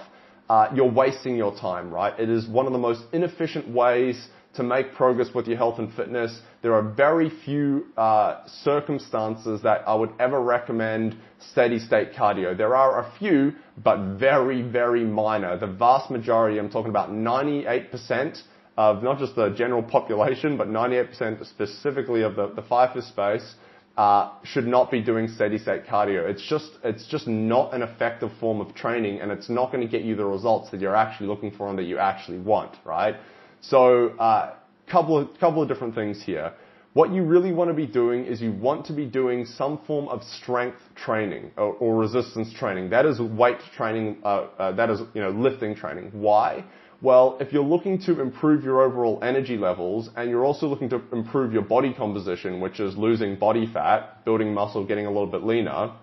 uh, 0.49 0.67
you're 0.73 0.91
wasting 0.91 1.35
your 1.35 1.55
time, 1.55 1.91
right? 1.91 2.19
It 2.19 2.31
is 2.31 2.47
one 2.47 2.65
of 2.65 2.73
the 2.73 2.79
most 2.79 3.03
inefficient 3.13 3.67
ways 3.67 4.27
to 4.55 4.63
make 4.63 4.93
progress 4.93 5.33
with 5.33 5.47
your 5.47 5.57
health 5.57 5.79
and 5.79 5.93
fitness. 5.93 6.39
There 6.61 6.73
are 6.73 6.81
very 6.81 7.29
few 7.29 7.87
uh, 7.95 8.45
circumstances 8.47 9.61
that 9.61 9.87
I 9.87 9.93
would 9.93 10.11
ever 10.19 10.41
recommend 10.41 11.17
steady 11.51 11.79
state 11.79 12.13
cardio. 12.13 12.57
There 12.57 12.75
are 12.75 12.99
a 12.99 13.11
few, 13.19 13.53
but 13.83 14.17
very, 14.17 14.61
very 14.61 15.03
minor. 15.03 15.57
The 15.57 15.67
vast 15.67 16.09
majority, 16.09 16.57
I'm 16.57 16.69
talking 16.69 16.89
about 16.89 17.11
98% 17.11 18.41
of 18.75 19.03
not 19.03 19.19
just 19.19 19.35
the 19.35 19.49
general 19.49 19.83
population, 19.83 20.57
but 20.57 20.67
98% 20.67 21.45
specifically 21.45 22.23
of 22.23 22.35
the, 22.35 22.47
the 22.55 22.61
FIFO 22.61 23.07
space, 23.07 23.55
uh, 23.97 24.31
should 24.43 24.65
not 24.65 24.89
be 24.89 25.01
doing 25.01 25.27
steady 25.27 25.57
state 25.57 25.85
cardio. 25.85 26.27
It's 26.29 26.47
just, 26.47 26.71
it's 26.85 27.05
just 27.05 27.27
not 27.27 27.73
an 27.73 27.81
effective 27.81 28.31
form 28.39 28.61
of 28.61 28.73
training 28.73 29.19
and 29.19 29.31
it's 29.31 29.49
not 29.49 29.73
going 29.73 29.85
to 29.85 29.91
get 29.91 30.03
you 30.03 30.15
the 30.15 30.23
results 30.25 30.71
that 30.71 30.79
you're 30.79 30.95
actually 30.95 31.27
looking 31.27 31.51
for 31.51 31.67
and 31.67 31.77
that 31.77 31.83
you 31.83 31.97
actually 31.97 32.39
want, 32.39 32.77
right? 32.85 33.15
So, 33.61 34.09
uh, 34.19 34.55
couple 34.89 35.17
of, 35.17 35.27
couple 35.39 35.61
of 35.61 35.67
different 35.67 35.95
things 35.95 36.21
here. 36.23 36.53
What 36.93 37.11
you 37.13 37.23
really 37.23 37.53
want 37.53 37.69
to 37.69 37.73
be 37.75 37.85
doing 37.85 38.25
is 38.25 38.41
you 38.41 38.51
want 38.51 38.85
to 38.87 38.93
be 38.93 39.05
doing 39.05 39.45
some 39.45 39.79
form 39.85 40.07
of 40.07 40.23
strength 40.23 40.81
training 40.95 41.51
or, 41.55 41.73
or 41.73 41.95
resistance 41.97 42.51
training. 42.51 42.89
That 42.89 43.05
is 43.05 43.19
weight 43.19 43.59
training, 43.75 44.17
uh, 44.23 44.47
uh, 44.57 44.71
that 44.71 44.89
is, 44.89 45.01
you 45.13 45.21
know, 45.21 45.29
lifting 45.29 45.75
training. 45.75 46.09
Why? 46.13 46.65
Well, 47.01 47.37
if 47.39 47.53
you're 47.53 47.63
looking 47.63 48.01
to 48.01 48.19
improve 48.19 48.63
your 48.63 48.81
overall 48.81 49.19
energy 49.21 49.55
levels 49.55 50.09
and 50.17 50.29
you're 50.29 50.43
also 50.43 50.67
looking 50.67 50.89
to 50.89 51.01
improve 51.13 51.53
your 51.53 51.61
body 51.61 51.93
composition, 51.93 52.59
which 52.59 52.79
is 52.79 52.97
losing 52.97 53.37
body 53.37 53.69
fat, 53.71 54.25
building 54.25 54.53
muscle, 54.53 54.83
getting 54.85 55.05
a 55.05 55.09
little 55.09 55.27
bit 55.27 55.43
leaner, 55.43 55.93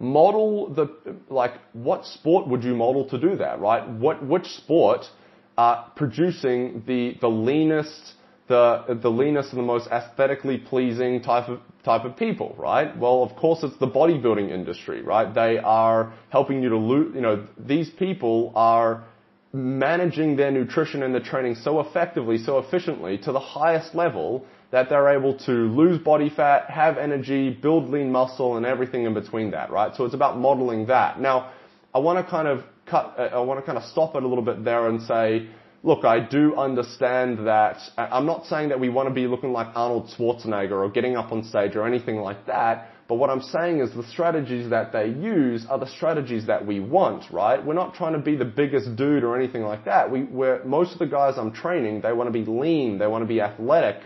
model 0.00 0.74
the, 0.74 0.88
like, 1.30 1.52
what 1.72 2.04
sport 2.04 2.48
would 2.48 2.64
you 2.64 2.74
model 2.74 3.08
to 3.08 3.18
do 3.18 3.36
that, 3.36 3.60
right? 3.60 3.88
What, 3.88 4.26
which 4.26 4.46
sport 4.46 5.06
are 5.56 5.90
producing 5.96 6.82
the, 6.86 7.16
the 7.20 7.28
leanest, 7.28 8.14
the, 8.48 8.98
the 9.02 9.10
leanest 9.10 9.50
and 9.50 9.58
the 9.58 9.64
most 9.64 9.88
aesthetically 9.88 10.58
pleasing 10.58 11.22
type 11.22 11.48
of, 11.48 11.60
type 11.84 12.04
of 12.04 12.16
people, 12.16 12.54
right? 12.58 12.96
Well, 12.96 13.22
of 13.22 13.36
course, 13.36 13.62
it's 13.62 13.76
the 13.78 13.86
bodybuilding 13.86 14.50
industry, 14.50 15.02
right? 15.02 15.32
They 15.32 15.58
are 15.58 16.12
helping 16.30 16.62
you 16.62 16.70
to 16.70 16.78
lose, 16.78 17.14
you 17.14 17.20
know, 17.20 17.46
these 17.58 17.90
people 17.90 18.52
are 18.54 19.04
managing 19.52 20.34
their 20.36 20.50
nutrition 20.50 21.02
and 21.04 21.14
their 21.14 21.22
training 21.22 21.54
so 21.54 21.80
effectively, 21.80 22.38
so 22.38 22.58
efficiently 22.58 23.18
to 23.18 23.30
the 23.30 23.40
highest 23.40 23.94
level 23.94 24.44
that 24.72 24.88
they're 24.88 25.16
able 25.16 25.38
to 25.38 25.52
lose 25.52 25.98
body 25.98 26.28
fat, 26.28 26.68
have 26.68 26.98
energy, 26.98 27.50
build 27.50 27.88
lean 27.90 28.10
muscle 28.10 28.56
and 28.56 28.66
everything 28.66 29.04
in 29.04 29.14
between 29.14 29.52
that, 29.52 29.70
right? 29.70 29.94
So 29.94 30.04
it's 30.04 30.14
about 30.14 30.36
modeling 30.36 30.86
that. 30.86 31.20
Now, 31.20 31.52
I 31.94 32.00
want 32.00 32.24
to 32.24 32.28
kind 32.28 32.48
of 32.48 32.64
cut, 32.86 33.14
I 33.18 33.40
want 33.40 33.60
to 33.60 33.66
kind 33.66 33.78
of 33.78 33.84
stop 33.84 34.14
it 34.16 34.22
a 34.22 34.28
little 34.28 34.44
bit 34.44 34.64
there 34.64 34.88
and 34.88 35.02
say, 35.02 35.48
look, 35.82 36.04
I 36.04 36.18
do 36.18 36.56
understand 36.56 37.46
that, 37.46 37.76
I'm 37.98 38.24
not 38.24 38.46
saying 38.46 38.70
that 38.70 38.80
we 38.80 38.88
want 38.88 39.08
to 39.08 39.14
be 39.14 39.26
looking 39.26 39.52
like 39.52 39.68
Arnold 39.74 40.10
Schwarzenegger 40.16 40.72
or 40.72 40.90
getting 40.90 41.16
up 41.16 41.30
on 41.30 41.44
stage 41.44 41.76
or 41.76 41.86
anything 41.86 42.16
like 42.16 42.46
that, 42.46 42.90
but 43.06 43.16
what 43.16 43.28
I'm 43.28 43.42
saying 43.42 43.80
is 43.80 43.94
the 43.94 44.02
strategies 44.04 44.70
that 44.70 44.92
they 44.92 45.08
use 45.08 45.66
are 45.68 45.78
the 45.78 45.86
strategies 45.86 46.46
that 46.46 46.66
we 46.66 46.80
want, 46.80 47.30
right? 47.30 47.62
We're 47.62 47.74
not 47.74 47.94
trying 47.94 48.14
to 48.14 48.18
be 48.18 48.34
the 48.34 48.46
biggest 48.46 48.96
dude 48.96 49.22
or 49.22 49.36
anything 49.36 49.62
like 49.62 49.84
that. 49.84 50.10
We, 50.10 50.22
we're, 50.24 50.64
most 50.64 50.94
of 50.94 50.98
the 50.98 51.06
guys 51.06 51.34
I'm 51.36 51.52
training, 51.52 52.00
they 52.00 52.14
want 52.14 52.28
to 52.28 52.32
be 52.32 52.50
lean, 52.50 52.96
they 52.98 53.06
want 53.06 53.22
to 53.22 53.28
be 53.28 53.42
athletic, 53.42 53.96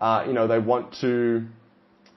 uh, 0.00 0.24
you 0.26 0.32
know, 0.32 0.48
they 0.48 0.58
want 0.58 0.96
to, 1.00 1.46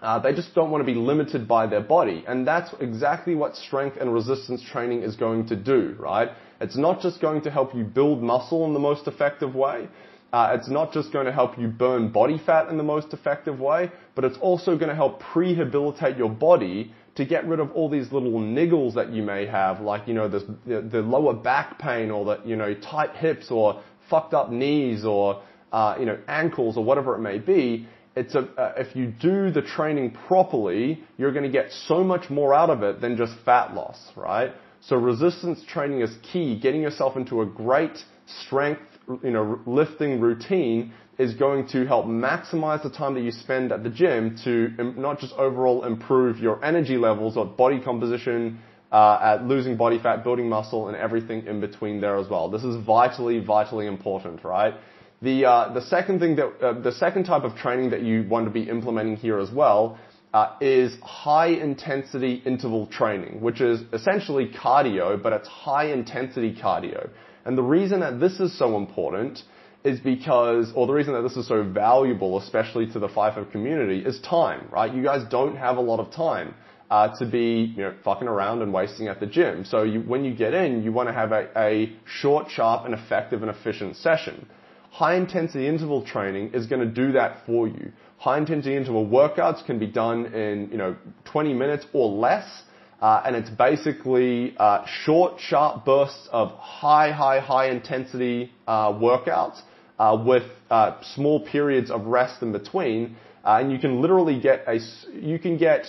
uh, 0.03 0.19
they 0.19 0.33
just 0.33 0.53
don't 0.53 0.69
want 0.69 0.85
to 0.85 0.93
be 0.93 0.99
limited 0.99 1.47
by 1.47 1.65
their 1.65 1.79
body. 1.79 2.25
And 2.27 2.45
that's 2.45 2.69
exactly 2.81 3.35
what 3.35 3.55
strength 3.55 3.95
and 3.99 4.13
resistance 4.13 4.61
training 4.61 5.01
is 5.01 5.15
going 5.15 5.47
to 5.47 5.55
do, 5.55 5.95
right? 5.97 6.29
It's 6.59 6.75
not 6.75 6.99
just 6.99 7.21
going 7.21 7.41
to 7.43 7.49
help 7.49 7.73
you 7.73 7.85
build 7.85 8.21
muscle 8.21 8.65
in 8.65 8.73
the 8.73 8.79
most 8.79 9.07
effective 9.07 9.55
way. 9.55 9.87
Uh, 10.33 10.57
it's 10.59 10.67
not 10.67 10.91
just 10.91 11.13
going 11.13 11.25
to 11.25 11.31
help 11.31 11.57
you 11.57 11.67
burn 11.67 12.11
body 12.11 12.41
fat 12.45 12.67
in 12.67 12.77
the 12.77 12.83
most 12.83 13.13
effective 13.13 13.59
way, 13.59 13.89
but 14.13 14.25
it's 14.25 14.37
also 14.39 14.75
going 14.75 14.89
to 14.89 14.95
help 14.95 15.21
prehabilitate 15.21 16.17
your 16.17 16.29
body 16.29 16.91
to 17.15 17.23
get 17.23 17.47
rid 17.47 17.59
of 17.59 17.71
all 17.71 17.87
these 17.87 18.11
little 18.11 18.31
niggles 18.31 18.95
that 18.95 19.13
you 19.13 19.23
may 19.23 19.45
have, 19.45 19.79
like, 19.79 20.07
you 20.07 20.13
know, 20.15 20.27
this, 20.27 20.43
the, 20.65 20.81
the 20.81 21.01
lower 21.01 21.33
back 21.33 21.79
pain 21.79 22.11
or 22.11 22.25
the, 22.25 22.41
you 22.43 22.55
know, 22.55 22.73
tight 22.73 23.15
hips 23.15 23.51
or 23.51 23.81
fucked 24.09 24.33
up 24.33 24.51
knees 24.51 25.05
or, 25.05 25.41
uh, 25.71 25.95
you 25.99 26.05
know, 26.05 26.17
ankles 26.27 26.75
or 26.75 26.83
whatever 26.83 27.15
it 27.15 27.19
may 27.19 27.37
be 27.37 27.87
it's 28.15 28.35
a, 28.35 28.41
uh, 28.41 28.73
if 28.77 28.95
you 28.95 29.07
do 29.07 29.51
the 29.51 29.61
training 29.61 30.11
properly, 30.27 31.03
you're 31.17 31.31
going 31.31 31.43
to 31.43 31.51
get 31.51 31.71
so 31.87 32.03
much 32.03 32.29
more 32.29 32.53
out 32.53 32.69
of 32.69 32.83
it 32.83 33.01
than 33.01 33.17
just 33.17 33.33
fat 33.43 33.73
loss, 33.73 33.97
right? 34.15 34.51
So 34.81 34.95
resistance 34.97 35.63
training 35.67 36.01
is 36.01 36.13
key. 36.31 36.59
Getting 36.59 36.81
yourself 36.81 37.15
into 37.17 37.41
a 37.41 37.45
great 37.45 37.97
strength, 38.45 38.81
you 39.23 39.31
know, 39.31 39.59
lifting 39.65 40.19
routine 40.19 40.93
is 41.17 41.33
going 41.33 41.67
to 41.69 41.85
help 41.85 42.05
maximize 42.05 42.81
the 42.83 42.89
time 42.89 43.13
that 43.15 43.21
you 43.21 43.31
spend 43.31 43.71
at 43.71 43.83
the 43.83 43.89
gym 43.89 44.35
to 44.43 44.69
not 44.97 45.19
just 45.19 45.33
overall 45.33 45.85
improve 45.85 46.39
your 46.39 46.63
energy 46.63 46.97
levels 46.97 47.37
or 47.37 47.45
body 47.45 47.79
composition, 47.79 48.59
uh, 48.93 49.19
at 49.23 49.43
losing 49.47 49.75
body 49.75 49.97
fat, 49.97 50.23
building 50.23 50.47
muscle, 50.47 50.87
and 50.87 50.95
everything 50.95 51.45
in 51.47 51.59
between 51.59 51.99
there 51.99 52.15
as 52.17 52.29
well. 52.29 52.47
This 52.47 52.63
is 52.63 52.75
vitally, 52.85 53.39
vitally 53.39 53.87
important, 53.87 54.43
right? 54.43 54.75
The, 55.23 55.45
uh, 55.45 55.73
the 55.73 55.81
second 55.81 56.19
thing 56.19 56.35
that, 56.35 56.61
uh, 56.61 56.81
the 56.81 56.91
second 56.91 57.23
type 57.23 57.43
of 57.43 57.55
training 57.55 57.91
that 57.91 58.01
you 58.01 58.27
want 58.27 58.45
to 58.45 58.51
be 58.51 58.63
implementing 58.69 59.15
here 59.15 59.39
as 59.39 59.49
well 59.51 59.97
uh, 60.33 60.57
is 60.59 60.97
high 61.01 61.47
intensity 61.47 62.41
interval 62.45 62.87
training, 62.87 63.39
which 63.39 63.61
is 63.61 63.83
essentially 63.93 64.49
cardio, 64.49 65.21
but 65.21 65.31
it's 65.31 65.47
high 65.47 65.93
intensity 65.93 66.53
cardio. 66.53 67.09
And 67.45 67.57
the 67.57 67.63
reason 67.63 68.01
that 68.01 68.19
this 68.19 68.41
is 68.41 68.57
so 68.57 68.75
important 68.75 69.43
is 69.85 70.01
because, 70.01 70.73
or 70.75 70.87
the 70.87 70.93
reason 70.93 71.13
that 71.13 71.21
this 71.21 71.37
is 71.37 71.47
so 71.47 71.63
valuable, 71.63 72.37
especially 72.39 72.87
to 72.87 72.99
the 72.99 73.07
FIFO 73.07 73.49
community, 73.49 73.99
is 73.99 74.19
time, 74.21 74.67
right? 74.71 74.93
You 74.93 75.03
guys 75.03 75.23
don't 75.29 75.55
have 75.55 75.77
a 75.77 75.81
lot 75.81 76.01
of 76.01 76.11
time. 76.11 76.53
Uh, 76.91 77.17
to 77.17 77.25
be, 77.25 77.73
you 77.75 77.81
know, 77.81 77.93
fucking 78.03 78.27
around 78.27 78.61
and 78.61 78.71
wasting 78.71 79.07
at 79.07 79.19
the 79.19 79.25
gym. 79.25 79.65
So 79.65 79.81
you, 79.81 80.01
when 80.01 80.23
you 80.23 80.35
get 80.35 80.53
in, 80.53 80.83
you 80.83 80.91
want 80.91 81.09
to 81.09 81.13
have 81.13 81.31
a 81.31 81.91
short, 82.05 82.51
sharp, 82.51 82.85
and 82.85 82.93
effective 82.93 83.41
and 83.41 83.49
efficient 83.49 83.95
session. 83.95 84.45
High 84.93 85.15
intensity 85.15 85.67
interval 85.67 86.03
training 86.03 86.51
is 86.53 86.67
going 86.67 86.81
to 86.87 86.93
do 87.03 87.13
that 87.13 87.47
for 87.47 87.67
you. 87.67 87.91
High 88.19 88.37
intensity 88.37 88.75
interval 88.75 89.07
workouts 89.07 89.65
can 89.65 89.79
be 89.79 89.87
done 89.87 90.27
in, 90.27 90.69
you 90.69 90.77
know, 90.77 90.95
20 91.25 91.51
minutes 91.55 91.87
or 91.93 92.11
less. 92.11 92.61
Uh, 93.01 93.23
and 93.25 93.35
it's 93.35 93.49
basically 93.49 94.55
uh, 94.59 94.85
short, 94.85 95.39
sharp 95.39 95.83
bursts 95.83 96.29
of 96.31 96.51
high, 96.59 97.11
high, 97.11 97.39
high 97.39 97.71
intensity 97.71 98.51
uh, 98.67 98.93
workouts 98.93 99.61
uh, 99.97 100.15
with 100.23 100.43
uh, 100.69 101.01
small 101.15 101.43
periods 101.43 101.89
of 101.89 102.05
rest 102.05 102.43
in 102.43 102.51
between. 102.51 103.15
Uh, 103.43 103.57
and 103.61 103.71
you 103.71 103.79
can 103.79 103.99
literally 103.99 104.39
get 104.39 104.63
a, 104.67 104.77
you 105.11 105.39
can 105.39 105.57
get 105.57 105.87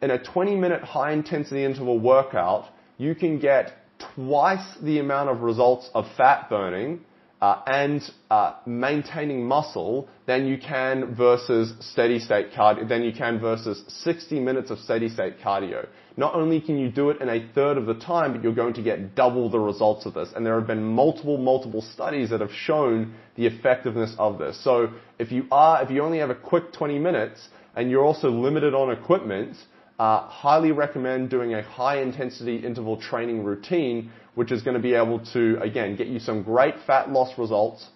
in 0.00 0.10
a 0.10 0.24
20 0.24 0.56
minute 0.56 0.82
high 0.82 1.12
intensity 1.12 1.62
interval 1.62 2.00
workout, 2.00 2.70
you 2.96 3.14
can 3.14 3.38
get 3.38 3.74
twice 4.14 4.78
the 4.82 4.98
amount 4.98 5.28
of 5.28 5.42
results 5.42 5.90
of 5.92 6.06
fat 6.16 6.48
burning 6.48 7.00
uh, 7.40 7.62
and 7.66 8.02
uh, 8.30 8.54
maintaining 8.66 9.46
muscle 9.46 10.08
than 10.26 10.46
you 10.46 10.56
can 10.56 11.14
versus 11.14 11.74
steady 11.80 12.18
state 12.18 12.52
cardio, 12.52 12.88
than 12.88 13.02
you 13.02 13.12
can 13.12 13.38
versus 13.38 13.84
60 13.88 14.40
minutes 14.40 14.70
of 14.70 14.78
steady 14.78 15.08
state 15.08 15.40
cardio. 15.40 15.86
Not 16.16 16.34
only 16.34 16.60
can 16.60 16.78
you 16.78 16.88
do 16.88 17.10
it 17.10 17.20
in 17.20 17.28
a 17.28 17.46
third 17.54 17.76
of 17.76 17.86
the 17.86 17.94
time, 17.94 18.32
but 18.32 18.42
you're 18.42 18.54
going 18.54 18.74
to 18.74 18.82
get 18.82 19.14
double 19.14 19.50
the 19.50 19.58
results 19.58 20.06
of 20.06 20.14
this. 20.14 20.30
And 20.34 20.46
there 20.46 20.54
have 20.54 20.66
been 20.66 20.84
multiple, 20.84 21.36
multiple 21.36 21.82
studies 21.82 22.30
that 22.30 22.40
have 22.40 22.52
shown 22.52 23.14
the 23.34 23.46
effectiveness 23.46 24.14
of 24.18 24.38
this. 24.38 24.62
So 24.62 24.90
if 25.18 25.32
you 25.32 25.46
are, 25.50 25.82
if 25.82 25.90
you 25.90 26.02
only 26.02 26.18
have 26.18 26.30
a 26.30 26.34
quick 26.34 26.72
20 26.72 26.98
minutes 26.98 27.48
and 27.74 27.90
you're 27.90 28.04
also 28.04 28.30
limited 28.30 28.74
on 28.74 28.92
equipment, 28.92 29.56
uh, 29.98 30.26
highly 30.28 30.72
recommend 30.72 31.30
doing 31.30 31.54
a 31.54 31.62
high 31.62 32.00
intensity 32.00 32.56
interval 32.56 32.96
training 33.00 33.44
routine 33.44 34.10
which 34.34 34.50
is 34.52 34.62
going 34.62 34.76
to 34.76 34.82
be 34.82 34.94
able 34.94 35.24
to, 35.32 35.58
again, 35.60 35.96
get 35.96 36.08
you 36.08 36.18
some 36.18 36.42
great 36.42 36.74
fat 36.86 37.10
loss 37.10 37.38
results. 37.38 37.86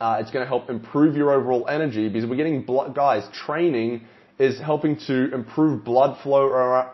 Uh, 0.00 0.18
it's 0.20 0.30
going 0.30 0.42
to 0.42 0.48
help 0.48 0.70
improve 0.70 1.16
your 1.16 1.32
overall 1.32 1.66
energy 1.68 2.08
because 2.08 2.28
we're 2.28 2.36
getting 2.36 2.62
blood, 2.62 2.94
guys, 2.94 3.28
training 3.32 4.02
is 4.38 4.58
helping 4.58 4.96
to 4.96 5.32
improve 5.34 5.84
blood 5.84 6.16
flow 6.22 6.44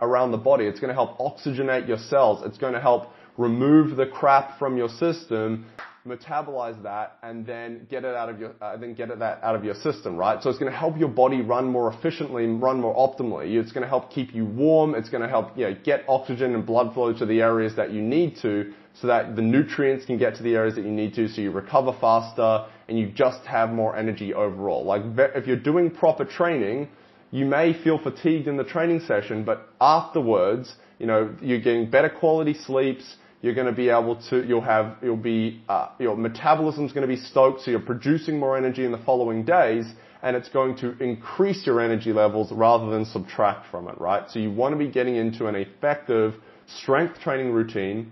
around 0.02 0.32
the 0.32 0.36
body. 0.36 0.64
It's 0.64 0.80
going 0.80 0.88
to 0.88 0.94
help 0.94 1.16
oxygenate 1.18 1.86
your 1.86 1.98
cells. 1.98 2.42
It's 2.44 2.58
going 2.58 2.74
to 2.74 2.80
help 2.80 3.10
remove 3.38 3.96
the 3.96 4.06
crap 4.06 4.58
from 4.58 4.76
your 4.76 4.88
system 4.88 5.66
metabolize 6.06 6.82
that, 6.82 7.18
and 7.22 7.44
then 7.44 7.86
get 7.90 8.04
it 8.04 8.14
out 8.14 8.28
of 8.28 8.38
your, 8.40 8.52
uh, 8.60 8.76
then 8.76 8.94
get 8.94 9.10
it 9.10 9.18
that 9.18 9.42
out 9.42 9.54
of 9.54 9.64
your 9.64 9.74
system, 9.74 10.16
right? 10.16 10.42
So 10.42 10.50
it's 10.50 10.58
going 10.58 10.70
to 10.70 10.78
help 10.78 10.98
your 10.98 11.08
body 11.08 11.40
run 11.40 11.66
more 11.66 11.92
efficiently, 11.92 12.46
run 12.46 12.80
more 12.80 12.94
optimally. 12.94 13.60
It's 13.60 13.72
going 13.72 13.82
to 13.82 13.88
help 13.88 14.10
keep 14.10 14.34
you 14.34 14.44
warm. 14.44 14.94
It's 14.94 15.08
going 15.08 15.22
to 15.22 15.28
help, 15.28 15.56
you 15.56 15.68
know, 15.68 15.76
get 15.84 16.04
oxygen 16.08 16.54
and 16.54 16.64
blood 16.64 16.94
flow 16.94 17.12
to 17.12 17.26
the 17.26 17.40
areas 17.40 17.76
that 17.76 17.92
you 17.92 18.00
need 18.00 18.36
to, 18.42 18.72
so 19.00 19.06
that 19.08 19.36
the 19.36 19.42
nutrients 19.42 20.06
can 20.06 20.16
get 20.16 20.36
to 20.36 20.42
the 20.42 20.54
areas 20.54 20.74
that 20.76 20.84
you 20.84 20.90
need 20.90 21.14
to, 21.14 21.28
so 21.28 21.42
you 21.42 21.50
recover 21.50 21.92
faster 22.00 22.66
and 22.88 22.98
you 22.98 23.10
just 23.10 23.44
have 23.44 23.70
more 23.70 23.96
energy 23.96 24.32
overall. 24.32 24.84
Like 24.84 25.02
if 25.34 25.46
you're 25.46 25.56
doing 25.56 25.90
proper 25.90 26.24
training, 26.24 26.88
you 27.30 27.44
may 27.44 27.74
feel 27.74 27.98
fatigued 27.98 28.46
in 28.48 28.56
the 28.56 28.64
training 28.64 29.00
session, 29.00 29.44
but 29.44 29.68
afterwards, 29.80 30.76
you 30.98 31.06
know, 31.06 31.34
you're 31.42 31.60
getting 31.60 31.90
better 31.90 32.08
quality 32.08 32.54
sleeps. 32.54 33.16
You're 33.46 33.54
going 33.54 33.68
to 33.68 33.72
be 33.72 33.90
able 33.90 34.16
to, 34.30 34.44
you'll 34.44 34.60
have, 34.60 34.96
you'll 35.00 35.16
be, 35.16 35.62
uh, 35.68 35.90
your 36.00 36.16
metabolism's 36.16 36.92
going 36.92 37.08
to 37.08 37.14
be 37.14 37.20
stoked, 37.20 37.60
so 37.62 37.70
you're 37.70 37.78
producing 37.78 38.40
more 38.40 38.56
energy 38.56 38.84
in 38.84 38.90
the 38.90 38.98
following 38.98 39.44
days, 39.44 39.86
and 40.20 40.34
it's 40.34 40.48
going 40.48 40.76
to 40.78 40.98
increase 40.98 41.64
your 41.64 41.80
energy 41.80 42.12
levels 42.12 42.50
rather 42.50 42.90
than 42.90 43.04
subtract 43.04 43.70
from 43.70 43.86
it, 43.86 44.00
right? 44.00 44.28
So 44.28 44.40
you 44.40 44.50
want 44.50 44.72
to 44.72 44.78
be 44.78 44.88
getting 44.88 45.14
into 45.14 45.46
an 45.46 45.54
effective 45.54 46.34
strength 46.66 47.20
training 47.20 47.52
routine, 47.52 48.10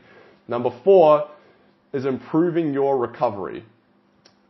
Number 0.47 0.69
four 0.83 1.29
is 1.93 2.05
improving 2.05 2.73
your 2.73 2.97
recovery. 2.97 3.65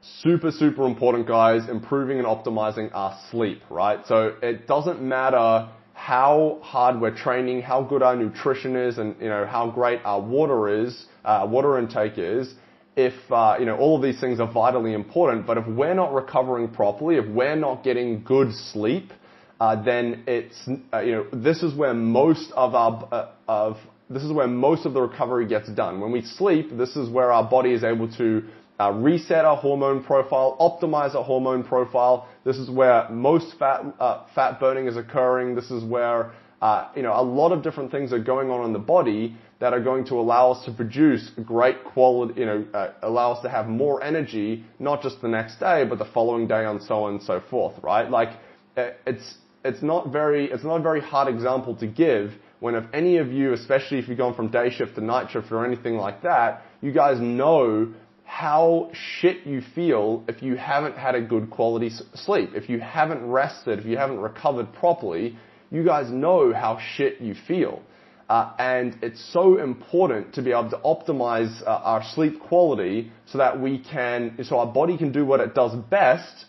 Super, 0.02 0.52
super 0.52 0.86
important, 0.86 1.28
guys. 1.28 1.70
Improving 1.70 2.18
and 2.18 2.28
optimizing 2.28 2.90
our 2.94 3.18
sleep, 3.32 3.62
right? 3.70 4.06
So 4.06 4.36
it 4.42 4.68
doesn't 4.68 5.02
matter 5.02 5.70
how 5.94 6.60
hard 6.62 7.00
we're 7.00 7.16
training, 7.16 7.62
how 7.62 7.84
good 7.84 8.04
our 8.04 8.16
nutrition 8.16 8.76
is, 8.76 8.98
and 8.98 9.16
you 9.22 9.30
know 9.30 9.46
how 9.46 9.70
great 9.70 10.02
our 10.04 10.20
water 10.20 10.68
is, 10.68 11.06
uh, 11.24 11.48
water 11.50 11.80
intake 11.80 12.18
is. 12.18 12.54
If 12.96 13.14
uh, 13.32 13.58
you 13.60 13.66
know 13.66 13.78
all 13.78 13.96
of 13.96 14.04
these 14.04 14.20
things 14.20 14.40
are 14.40 14.52
vitally 14.52 14.94
important, 14.94 15.48
but 15.48 15.58
if 15.58 15.66
we're 15.68 15.96
not 15.96 16.14
recovering 16.14 16.70
properly, 16.70 17.16
if 17.16 17.28
we're 17.28 17.56
not 17.56 17.84
getting 17.84 18.24
good 18.24 18.54
sleep, 18.54 19.12
uh, 19.60 19.82
then 19.82 20.24
it's 20.28 20.68
uh, 20.94 21.00
you 21.00 21.12
know 21.14 21.26
this 21.34 21.64
is 21.64 21.74
where 21.74 21.94
most 21.94 22.52
of 22.52 22.76
our 22.76 23.08
uh, 23.12 23.30
of 23.48 23.78
this 24.10 24.24
is 24.24 24.32
where 24.32 24.48
most 24.48 24.86
of 24.86 24.94
the 24.94 25.02
recovery 25.02 25.48
gets 25.48 25.70
done. 25.70 26.02
When 26.02 26.12
we 26.12 26.22
sleep, 26.22 26.78
this 26.78 26.96
is 26.96 27.10
where 27.10 27.32
our 27.32 27.50
body 27.50 27.72
is 27.72 27.84
able 27.84 28.12
to 28.18 28.44
uh, 28.80 28.92
reset 28.92 29.46
our 29.46 29.58
hormone 29.58 30.04
profile, 30.04 30.58
optimize 30.60 31.16
our 31.16 31.24
hormone 31.24 31.64
profile. 31.64 32.28
This 32.44 32.58
is 32.58 32.70
where 32.70 33.10
most 33.10 33.58
fat 33.58 33.84
uh, 34.00 34.26
fat 34.36 34.60
burning 34.60 34.88
is 34.88 34.98
occurring. 34.98 35.56
This 35.56 35.72
is 35.72 35.84
where 35.84 36.34
uh, 36.62 36.90
you 36.96 37.02
know 37.02 37.14
a 37.14 37.24
lot 37.24 37.52
of 37.52 37.64
different 37.64 37.92
things 37.92 38.12
are 38.14 38.20
going 38.20 38.50
on 38.50 38.66
in 38.66 38.74
the 38.74 38.80
body 38.80 39.36
that 39.60 39.74
are 39.74 39.80
going 39.80 40.06
to 40.06 40.16
allow 40.16 40.52
us 40.52 40.66
to 40.66 40.72
produce 40.72 41.32
great 41.46 41.84
quality. 41.84 42.40
You 42.40 42.46
know, 42.46 42.66
uh, 42.74 42.92
allow 43.02 43.34
us 43.34 43.42
to 43.44 43.50
have 43.50 43.68
more 43.68 44.04
energy, 44.04 44.66
not 44.80 45.02
just 45.02 45.22
the 45.22 45.28
next 45.28 45.60
day, 45.60 45.86
but 45.88 46.00
the 46.00 46.10
following 46.14 46.48
day, 46.48 46.66
and 46.66 46.82
so 46.82 47.04
on 47.04 47.14
and 47.14 47.24
so 47.24 47.42
forth. 47.50 47.76
Right? 47.82 48.10
Like 48.10 48.30
uh, 48.78 48.90
it's 49.06 49.36
it's 49.64 49.82
not 49.82 50.12
very 50.12 50.52
it's 50.52 50.64
not 50.64 50.78
a 50.78 50.84
very 50.84 51.02
hard 51.02 51.34
example 51.34 51.76
to 51.78 51.88
give 51.88 52.34
when 52.60 52.76
if 52.76 52.86
any 52.94 53.18
of 53.18 53.32
you, 53.32 53.52
especially 53.52 54.00
if 54.00 54.08
you've 54.08 54.18
gone 54.18 54.34
from 54.34 54.48
day 54.50 54.70
shift 54.70 54.96
to 54.96 55.02
night 55.02 55.30
shift 55.32 55.52
or 55.52 55.66
anything 55.66 55.96
like 55.96 56.24
that, 56.24 56.62
you 56.82 56.94
guys 56.94 57.20
know 57.20 57.94
how 58.24 58.90
shit 58.94 59.46
you 59.46 59.62
feel 59.76 60.24
if 60.30 60.42
you 60.42 60.56
haven't 60.56 60.98
had 60.98 61.14
a 61.14 61.22
good 61.22 61.50
quality 61.50 61.92
sleep. 62.16 62.52
If 62.56 62.70
you 62.70 62.80
haven't 62.80 63.24
rested, 63.30 63.80
if 63.80 63.86
you 63.86 63.98
haven't 63.98 64.20
recovered 64.20 64.72
properly, 64.74 65.38
you 65.72 65.84
guys 65.84 66.10
know 66.10 66.54
how 66.54 66.80
shit 66.96 67.20
you 67.20 67.36
feel. 67.48 67.82
Uh, 68.30 68.54
and 68.58 68.98
it's 69.02 69.34
so 69.34 69.60
important 69.60 70.34
to 70.34 70.42
be 70.42 70.52
able 70.52 70.70
to 70.70 70.78
optimize 70.78 71.62
uh, 71.64 71.82
our 71.84 72.04
sleep 72.14 72.40
quality 72.40 73.12
so 73.26 73.38
that 73.38 73.60
we 73.60 73.78
can, 73.80 74.38
so 74.44 74.60
our 74.60 74.66
body 74.66 74.98
can 74.98 75.12
do 75.12 75.26
what 75.26 75.40
it 75.40 75.54
does 75.54 75.76
best, 75.90 76.46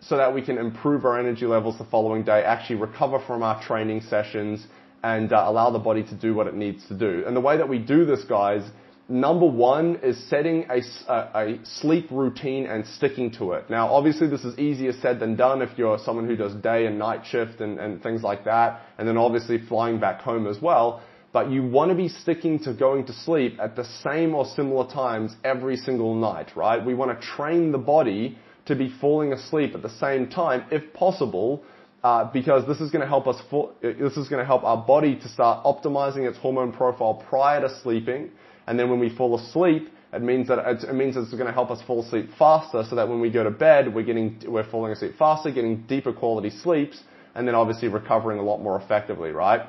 so 0.00 0.16
that 0.16 0.34
we 0.34 0.42
can 0.42 0.58
improve 0.58 1.04
our 1.04 1.18
energy 1.18 1.46
levels 1.46 1.78
the 1.78 1.84
following 1.86 2.22
day, 2.22 2.42
actually 2.44 2.76
recover 2.76 3.18
from 3.26 3.42
our 3.42 3.62
training 3.62 4.02
sessions, 4.02 4.66
and 5.02 5.32
uh, 5.32 5.44
allow 5.46 5.70
the 5.70 5.78
body 5.78 6.02
to 6.02 6.14
do 6.14 6.34
what 6.34 6.46
it 6.46 6.54
needs 6.54 6.86
to 6.88 6.94
do. 6.94 7.24
And 7.26 7.34
the 7.34 7.40
way 7.40 7.56
that 7.56 7.68
we 7.68 7.78
do 7.78 8.04
this, 8.04 8.24
guys, 8.24 8.62
Number 9.06 9.44
one 9.44 9.96
is 10.02 10.18
setting 10.30 10.64
a, 10.70 10.80
a, 11.08 11.58
sleep 11.64 12.08
routine 12.10 12.64
and 12.64 12.86
sticking 12.86 13.30
to 13.32 13.52
it. 13.52 13.68
Now, 13.68 13.92
obviously, 13.92 14.28
this 14.28 14.44
is 14.44 14.58
easier 14.58 14.92
said 15.02 15.20
than 15.20 15.36
done 15.36 15.60
if 15.60 15.76
you're 15.76 15.98
someone 15.98 16.26
who 16.26 16.36
does 16.36 16.54
day 16.54 16.86
and 16.86 16.98
night 16.98 17.20
shift 17.26 17.60
and, 17.60 17.78
and 17.78 18.02
things 18.02 18.22
like 18.22 18.46
that, 18.46 18.80
and 18.96 19.06
then 19.06 19.18
obviously 19.18 19.58
flying 19.58 20.00
back 20.00 20.22
home 20.22 20.46
as 20.46 20.58
well. 20.62 21.02
But 21.34 21.50
you 21.50 21.66
want 21.66 21.90
to 21.90 21.94
be 21.94 22.08
sticking 22.08 22.58
to 22.60 22.72
going 22.72 23.04
to 23.06 23.12
sleep 23.12 23.58
at 23.60 23.76
the 23.76 23.84
same 23.84 24.34
or 24.34 24.46
similar 24.46 24.90
times 24.90 25.36
every 25.44 25.76
single 25.76 26.14
night, 26.14 26.56
right? 26.56 26.82
We 26.82 26.94
want 26.94 27.20
to 27.20 27.26
train 27.26 27.72
the 27.72 27.78
body 27.78 28.38
to 28.66 28.74
be 28.74 28.88
falling 29.02 29.34
asleep 29.34 29.74
at 29.74 29.82
the 29.82 29.90
same 29.98 30.28
time, 30.28 30.64
if 30.70 30.94
possible, 30.94 31.62
uh, 32.02 32.32
because 32.32 32.66
this 32.66 32.80
is 32.80 32.90
going 32.90 33.02
to 33.02 33.08
help 33.08 33.26
us. 33.26 33.36
this 33.82 34.16
is 34.16 34.28
going 34.28 34.40
to 34.40 34.46
help 34.46 34.64
our 34.64 34.78
body 34.78 35.14
to 35.16 35.28
start 35.28 35.62
optimizing 35.66 36.26
its 36.26 36.38
hormone 36.38 36.72
profile 36.72 37.22
prior 37.28 37.60
to 37.60 37.80
sleeping 37.82 38.30
and 38.66 38.78
then 38.78 38.90
when 38.90 39.00
we 39.00 39.14
fall 39.14 39.38
asleep, 39.38 39.88
it 40.12 40.22
means 40.22 40.48
that 40.48 40.58
it 40.58 40.94
means 40.94 41.16
it's 41.16 41.32
going 41.32 41.46
to 41.46 41.52
help 41.52 41.70
us 41.70 41.82
fall 41.86 42.04
asleep 42.04 42.30
faster, 42.38 42.84
so 42.88 42.96
that 42.96 43.08
when 43.08 43.20
we 43.20 43.30
go 43.30 43.44
to 43.44 43.50
bed, 43.50 43.92
we're 43.94 44.04
getting 44.04 44.40
we're 44.46 44.68
falling 44.70 44.92
asleep 44.92 45.14
faster, 45.18 45.50
getting 45.50 45.82
deeper 45.86 46.12
quality 46.12 46.50
sleeps, 46.50 47.02
and 47.34 47.48
then 47.48 47.54
obviously 47.54 47.88
recovering 47.88 48.38
a 48.38 48.42
lot 48.42 48.58
more 48.58 48.80
effectively, 48.80 49.30
right? 49.30 49.66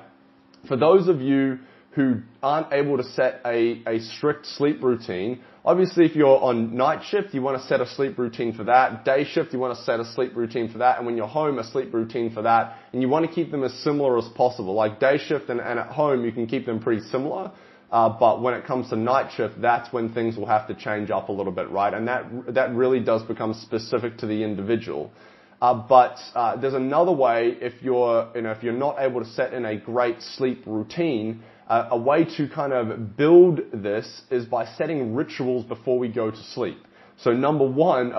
For 0.68 0.76
those 0.76 1.08
of 1.08 1.22
you 1.22 1.60
who 1.92 2.22
aren't 2.44 2.74
able 2.74 2.98
to 2.98 3.04
set 3.04 3.40
a, 3.46 3.82
a 3.88 4.00
strict 4.00 4.46
sleep 4.46 4.84
routine, 4.84 5.42
obviously 5.64 6.06
if 6.06 6.14
you're 6.14 6.42
on 6.42 6.76
night 6.76 7.02
shift, 7.10 7.34
you 7.34 7.42
want 7.42 7.60
to 7.60 7.66
set 7.68 7.80
a 7.80 7.88
sleep 7.88 8.18
routine 8.18 8.54
for 8.54 8.66
that. 8.66 9.06
Day 9.06 9.24
shift, 9.24 9.54
you 9.54 9.60
want 9.60 9.78
to 9.78 9.84
set 9.86 10.02
a 10.02 10.06
sleep 10.14 10.36
routine 10.36 10.70
for 10.70 10.80
that. 10.80 10.98
And 10.98 11.06
when 11.06 11.16
you're 11.16 11.26
home, 11.28 11.58
a 11.58 11.64
sleep 11.64 11.94
routine 11.94 12.34
for 12.34 12.42
that. 12.42 12.76
And 12.92 13.02
you 13.02 13.08
want 13.08 13.26
to 13.26 13.32
keep 13.34 13.50
them 13.50 13.64
as 13.64 13.74
similar 13.76 14.18
as 14.18 14.28
possible. 14.36 14.74
Like 14.74 15.00
day 15.00 15.18
shift 15.18 15.50
and, 15.50 15.62
and 15.62 15.80
at 15.80 15.88
home, 15.88 16.26
you 16.26 16.34
can 16.34 16.48
keep 16.48 16.66
them 16.66 16.82
pretty 16.82 17.02
similar. 17.08 17.54
Uh, 17.96 18.10
but 18.10 18.42
when 18.42 18.54
it 18.54 18.66
comes 18.66 18.90
to 18.90 18.96
night 18.98 19.32
shift, 19.38 19.62
that's 19.62 19.94
when 19.94 20.14
things 20.14 20.36
will 20.36 20.46
have 20.46 20.68
to 20.68 20.76
change 20.76 21.10
up 21.10 21.30
a 21.30 21.32
little 21.32 21.54
bit, 21.54 21.70
right? 21.70 21.94
And 21.94 22.06
that 22.10 22.26
that 22.54 22.76
really 22.76 23.00
does 23.00 23.24
become 23.24 23.54
specific 23.54 24.18
to 24.18 24.26
the 24.26 24.44
individual. 24.44 25.14
Uh, 25.62 25.76
but 25.76 26.18
uh, 26.36 26.58
there's 26.58 26.74
another 26.74 27.14
way 27.14 27.56
if 27.62 27.72
you're 27.82 28.30
you 28.36 28.42
know 28.42 28.52
if 28.52 28.62
you're 28.64 28.74
not 28.74 28.98
able 29.00 29.24
to 29.24 29.30
set 29.30 29.54
in 29.54 29.64
a 29.64 29.78
great 29.78 30.22
sleep 30.22 30.64
routine. 30.66 31.42
A 31.68 31.98
way 31.98 32.26
to 32.38 32.48
kind 32.48 32.74
of 32.74 33.18
build 33.18 33.62
this 33.74 34.22
is 34.30 34.46
by 34.46 34.66
setting 34.78 35.16
rituals 35.16 35.66
before 35.66 35.98
we 35.98 36.10
go 36.10 36.30
to 36.30 36.44
sleep. 36.54 36.78
So 37.18 37.32
number 37.34 37.66
one, 37.66 38.10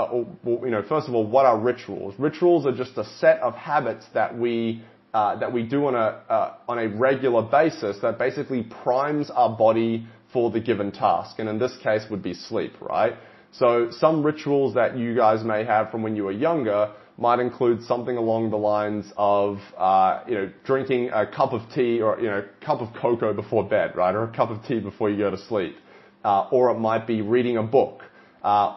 you 0.45 0.71
know, 0.71 0.83
first 0.89 1.07
of 1.07 1.15
all, 1.15 1.25
what 1.25 1.47
are 1.47 1.57
rituals? 1.57 2.15
Rituals 2.19 2.67
are 2.67 2.73
just 2.73 2.97
a 2.97 3.05
set 3.21 3.39
of 3.41 3.55
habits 3.55 4.05
that 4.15 4.37
we 4.37 4.83
uh, 5.17 5.35
that 5.37 5.51
we 5.51 5.63
do 5.63 5.87
on 5.87 5.95
a 5.95 6.09
uh, 6.37 6.55
on 6.69 6.79
a 6.79 6.89
regular 6.89 7.41
basis 7.41 7.97
that 8.03 8.19
basically 8.19 8.63
primes 8.63 9.31
our 9.31 9.57
body 9.57 10.07
for 10.31 10.51
the 10.51 10.61
given 10.61 10.93
task, 10.93 11.39
and 11.39 11.49
in 11.49 11.59
this 11.59 11.75
case 11.83 12.05
would 12.11 12.23
be 12.23 12.35
sleep, 12.35 12.75
right? 12.83 13.15
So 13.51 13.89
some 13.91 14.23
rituals 14.23 14.75
that 14.75 14.99
you 14.99 15.17
guys 15.17 15.43
may 15.43 15.65
have 15.65 15.91
from 15.91 16.03
when 16.03 16.17
you 16.17 16.25
were 16.25 16.39
younger 16.49 16.93
might 17.17 17.39
include 17.39 17.83
something 17.85 18.19
along 18.19 18.51
the 18.51 18.59
lines 18.59 19.07
of, 19.17 19.57
uh, 19.79 20.21
you 20.29 20.35
know, 20.35 20.53
drinking 20.65 21.09
a 21.15 21.27
cup 21.27 21.55
of 21.55 21.63
tea 21.75 22.03
or, 22.03 22.21
you 22.21 22.27
know, 22.27 22.45
cup 22.61 22.83
of 22.83 22.89
cocoa 23.01 23.33
before 23.33 23.67
bed, 23.67 23.97
right? 23.97 24.15
Or 24.15 24.25
a 24.25 24.37
cup 24.37 24.51
of 24.51 24.63
tea 24.67 24.81
before 24.81 25.09
you 25.09 25.17
go 25.17 25.31
to 25.31 25.39
sleep. 25.39 25.77
Uh, 26.25 26.49
or 26.51 26.71
it 26.73 26.79
might 26.79 27.07
be 27.07 27.23
reading 27.23 27.57
a 27.57 27.63
book 27.63 28.03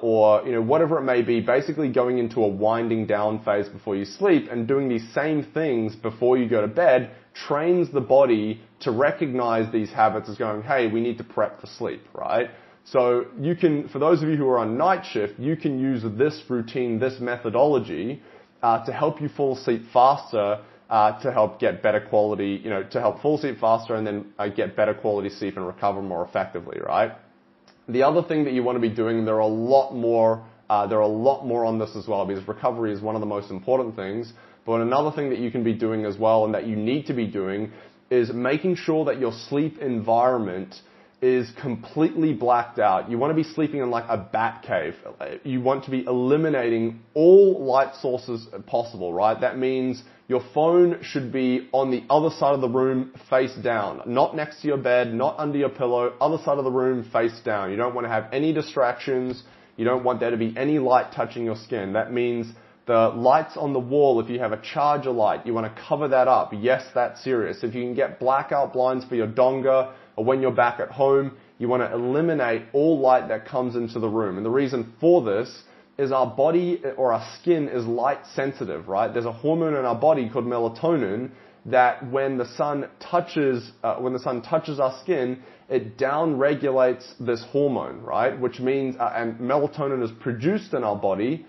or 0.01 0.43
you 0.45 0.51
know 0.51 0.62
whatever 0.62 0.97
it 0.97 1.03
may 1.03 1.21
be, 1.21 1.39
basically 1.39 1.89
going 1.89 2.17
into 2.17 2.43
a 2.43 2.47
winding 2.47 3.05
down 3.05 3.43
phase 3.43 3.69
before 3.69 3.95
you 3.95 4.05
sleep 4.05 4.47
and 4.51 4.67
doing 4.67 4.89
these 4.89 5.08
same 5.13 5.43
things 5.53 5.95
before 5.95 6.38
you 6.38 6.49
go 6.49 6.62
to 6.62 6.67
bed 6.67 7.12
trains 7.47 7.91
the 7.91 8.01
body 8.01 8.62
to 8.82 8.91
recognize 8.91 9.71
these 9.71 9.89
habits 9.89 10.29
as 10.29 10.38
going, 10.38 10.62
hey, 10.63 10.88
we 10.88 10.99
need 10.99 11.17
to 11.17 11.23
prep 11.23 11.60
for 11.62 11.67
sleep, 11.67 12.01
right? 12.13 12.49
So 12.86 13.25
you 13.39 13.55
can, 13.55 13.88
for 13.89 13.99
those 13.99 14.23
of 14.23 14.29
you 14.29 14.36
who 14.36 14.47
are 14.47 14.58
on 14.58 14.77
night 14.77 15.05
shift, 15.05 15.39
you 15.39 15.55
can 15.55 15.79
use 15.79 16.03
this 16.17 16.41
routine, 16.49 16.99
this 16.99 17.19
methodology, 17.19 18.21
uh, 18.63 18.84
to 18.86 18.91
help 18.91 19.21
you 19.21 19.29
fall 19.29 19.58
asleep 19.58 19.84
faster, 19.93 20.62
uh, 20.89 21.21
to 21.21 21.32
help 21.32 21.60
get 21.60 21.84
better 21.84 22.01
quality, 22.01 22.60
you 22.63 22.69
know, 22.69 22.84
to 22.84 22.99
help 22.99 23.21
fall 23.21 23.38
asleep 23.38 23.60
faster 23.60 23.95
and 23.95 24.08
then 24.08 24.34
uh, 24.39 24.47
get 24.47 24.75
better 24.75 24.93
quality 24.93 25.29
sleep 25.29 25.55
and 25.55 25.67
recover 25.67 26.01
more 26.01 26.25
effectively, 26.25 26.79
right? 26.82 27.12
The 27.89 28.04
other 28.04 28.21
thing 28.21 28.43
that 28.45 28.54
you 28.54 28.63
want 28.63 28.75
to 28.75 28.80
be 28.80 28.93
doing, 28.93 29.25
there 29.25 29.36
are 29.36 29.39
a 29.39 29.47
lot 29.47 29.93
more, 29.93 30.43
uh, 30.69 30.86
there 30.88 30.99
are 30.99 31.02
a 31.02 31.08
lot 31.08 31.45
more 31.45 31.65
on 31.65 31.80
this 31.80 31.95
as 31.95 32.08
well 32.08 32.25
because 32.25 32.47
recovery 32.47 32.93
is 32.93 33.02
one 33.02 33.15
of 33.15 33.21
the 33.21 33.28
most 33.28 33.49
important 33.49 33.95
things. 33.95 34.32
But 34.65 34.82
another 34.82 35.12
thing 35.12 35.30
that 35.32 35.39
you 35.39 35.49
can 35.49 35.63
be 35.63 35.73
doing 35.73 36.06
as 36.06 36.17
well 36.17 36.45
and 36.45 36.54
that 36.54 36.67
you 36.67 36.75
need 36.75 37.08
to 37.08 37.13
be 37.13 37.25
doing 37.25 37.71
is 38.12 38.32
making 38.32 38.75
sure 38.75 39.06
that 39.06 39.19
your 39.19 39.32
sleep 39.32 39.80
environment 39.80 40.75
is 41.21 41.52
completely 41.60 42.34
blacked 42.34 42.80
out. 42.80 43.10
You 43.10 43.17
want 43.17 43.32
to 43.32 43.36
be 43.36 43.43
sleeping 43.43 43.82
in 43.82 43.89
like 43.89 44.06
a 44.08 44.17
bat 44.17 44.63
cave. 44.65 44.95
You 45.43 45.60
want 45.60 45.84
to 45.86 45.91
be 45.91 46.06
eliminating 46.06 47.02
all 47.13 47.65
light 47.65 47.95
sources 47.95 48.47
possible, 48.67 49.12
right? 49.12 49.39
That 49.41 49.58
means 49.58 50.02
your 50.29 50.43
phone 50.53 50.99
should 51.01 51.33
be 51.33 51.67
on 51.73 51.89
the 51.89 52.03
other 52.07 52.29
side 52.29 52.53
of 52.53 52.61
the 52.61 52.69
room 52.69 53.11
face 53.31 53.55
down, 53.63 54.03
not 54.05 54.35
next 54.35 54.61
to 54.61 54.67
your 54.67 54.77
bed, 54.77 55.11
not 55.11 55.37
under 55.39 55.57
your 55.57 55.69
pillow, 55.69 56.13
other 56.21 56.37
side 56.45 56.59
of 56.59 56.63
the 56.63 56.71
room 56.71 57.03
face 57.11 57.41
down. 57.43 57.71
You 57.71 57.77
don't 57.77 57.95
want 57.95 58.05
to 58.05 58.11
have 58.11 58.31
any 58.31 58.53
distractions. 58.53 59.41
You 59.75 59.85
don't 59.85 60.03
want 60.03 60.19
there 60.19 60.29
to 60.29 60.37
be 60.37 60.53
any 60.55 60.77
light 60.77 61.11
touching 61.15 61.45
your 61.45 61.55
skin. 61.55 61.93
That 61.93 62.13
means 62.13 62.45
the 62.85 63.09
lights 63.09 63.57
on 63.57 63.73
the 63.73 63.79
wall, 63.79 64.19
if 64.19 64.29
you 64.29 64.37
have 64.37 64.51
a 64.51 64.61
charger 64.61 65.09
light, 65.09 65.47
you 65.47 65.53
want 65.53 65.75
to 65.75 65.81
cover 65.81 66.07
that 66.07 66.27
up. 66.27 66.51
Yes, 66.55 66.85
that's 66.93 67.23
serious. 67.23 67.63
If 67.63 67.73
you 67.73 67.81
can 67.81 67.95
get 67.95 68.19
blackout 68.19 68.73
blinds 68.73 69.05
for 69.05 69.15
your 69.15 69.27
donga 69.27 69.95
or 70.15 70.25
when 70.25 70.41
you're 70.41 70.51
back 70.51 70.79
at 70.79 70.91
home, 70.91 71.37
you 71.57 71.67
want 71.67 71.81
to 71.81 71.91
eliminate 71.91 72.63
all 72.73 72.99
light 72.99 73.29
that 73.29 73.47
comes 73.47 73.75
into 73.75 73.99
the 73.99 74.07
room. 74.07 74.37
And 74.37 74.45
the 74.45 74.51
reason 74.51 74.93
for 74.99 75.23
this 75.23 75.63
is 75.99 76.13
our 76.13 76.27
body 76.27 76.81
or 76.97 77.12
our 77.12 77.27
skin 77.39 77.67
is 77.67 77.85
light 77.85 78.25
sensitive, 78.33 78.88
right? 78.88 79.12
There's 79.12 79.25
a 79.25 79.33
hormone 79.33 79.75
in 79.75 79.83
our 79.83 79.99
body 79.99 80.29
called 80.29 80.45
melatonin 80.45 81.31
that 81.65 82.09
when 82.09 82.38
the 82.38 82.45
sun 82.55 82.88
touches, 82.99 83.69
uh, 83.83 83.97
when 83.97 84.13
the 84.13 84.19
sun 84.19 84.41
touches 84.41 84.79
our 84.79 84.97
skin, 85.01 85.43
it 85.67 85.97
down 85.97 86.38
regulates 86.38 87.13
this 87.19 87.43
hormone, 87.51 88.01
right? 88.01 88.39
Which 88.39 88.59
means, 88.59 88.95
uh, 88.97 89.12
and 89.13 89.39
melatonin 89.39 90.01
is 90.01 90.12
produced 90.21 90.73
in 90.73 90.85
our 90.85 90.95
body 90.95 91.45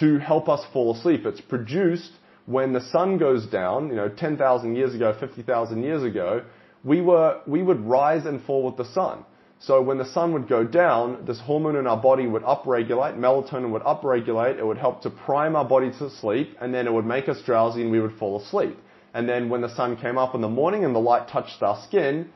to 0.00 0.18
help 0.18 0.50
us 0.50 0.60
fall 0.72 0.94
asleep. 0.94 1.24
It's 1.24 1.40
produced 1.40 2.10
when 2.44 2.74
the 2.74 2.82
sun 2.82 3.16
goes 3.16 3.46
down, 3.46 3.88
you 3.88 3.96
know, 3.96 4.10
10,000 4.10 4.76
years 4.76 4.94
ago, 4.94 5.16
50,000 5.18 5.82
years 5.82 6.02
ago, 6.02 6.42
we 6.84 7.00
were, 7.00 7.40
we 7.46 7.62
would 7.62 7.80
rise 7.80 8.26
and 8.26 8.44
fall 8.44 8.64
with 8.64 8.76
the 8.76 8.84
sun. 8.92 9.24
So 9.60 9.80
when 9.80 9.98
the 9.98 10.04
sun 10.04 10.32
would 10.32 10.48
go 10.48 10.64
down, 10.64 11.24
this 11.26 11.40
hormone 11.40 11.76
in 11.76 11.86
our 11.86 11.96
body 11.96 12.26
would 12.26 12.42
upregulate, 12.42 13.16
melatonin 13.16 13.70
would 13.70 13.82
upregulate, 13.82 14.58
it 14.58 14.66
would 14.66 14.78
help 14.78 15.02
to 15.02 15.10
prime 15.10 15.56
our 15.56 15.64
body 15.64 15.90
to 15.98 16.10
sleep, 16.10 16.56
and 16.60 16.74
then 16.74 16.86
it 16.86 16.92
would 16.92 17.06
make 17.06 17.28
us 17.28 17.40
drowsy 17.46 17.82
and 17.82 17.90
we 17.90 18.00
would 18.00 18.18
fall 18.18 18.40
asleep. 18.40 18.76
And 19.14 19.28
then 19.28 19.48
when 19.48 19.60
the 19.60 19.74
sun 19.74 19.96
came 19.96 20.18
up 20.18 20.34
in 20.34 20.40
the 20.40 20.48
morning 20.48 20.84
and 20.84 20.94
the 20.94 21.00
light 21.00 21.28
touched 21.28 21.62
our 21.62 21.80
skin, 21.86 22.28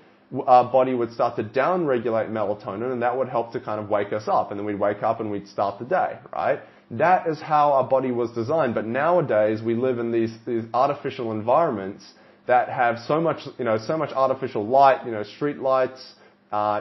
our 0.47 0.71
body 0.71 0.95
would 0.95 1.13
start 1.13 1.37
to 1.37 1.45
downregulate 1.45 2.31
melatonin 2.31 2.93
and 2.93 3.03
that 3.03 3.17
would 3.17 3.29
help 3.29 3.53
to 3.53 3.61
kind 3.61 3.81
of 3.81 3.89
wake 3.89 4.13
us 4.13 4.29
up. 4.29 4.51
And 4.51 4.61
then 4.61 4.65
we'd 4.67 4.79
wake 4.79 5.03
up 5.03 5.21
and 5.21 5.31
we'd 5.31 5.49
start 5.49 5.79
the 5.79 5.85
day, 5.85 6.19
right? 6.33 6.61
That 6.93 7.27
is 7.27 7.41
how 7.41 7.73
our 7.73 7.85
body 7.85 8.13
was 8.13 8.31
designed. 8.31 8.75
But 8.75 8.87
nowadays 8.87 9.61
we 9.61 9.75
live 9.75 9.99
in 9.99 10.13
these, 10.13 10.33
these 10.47 10.65
artificial 10.73 11.33
environments 11.33 12.05
that 12.47 12.69
have 12.69 12.99
so 13.07 13.21
much, 13.21 13.41
you 13.59 13.65
know, 13.65 13.79
so 13.79 13.97
much 13.97 14.11
artificial 14.13 14.67
light, 14.67 15.05
you 15.05 15.13
know, 15.13 15.23
street 15.23 15.59
lights, 15.59 16.15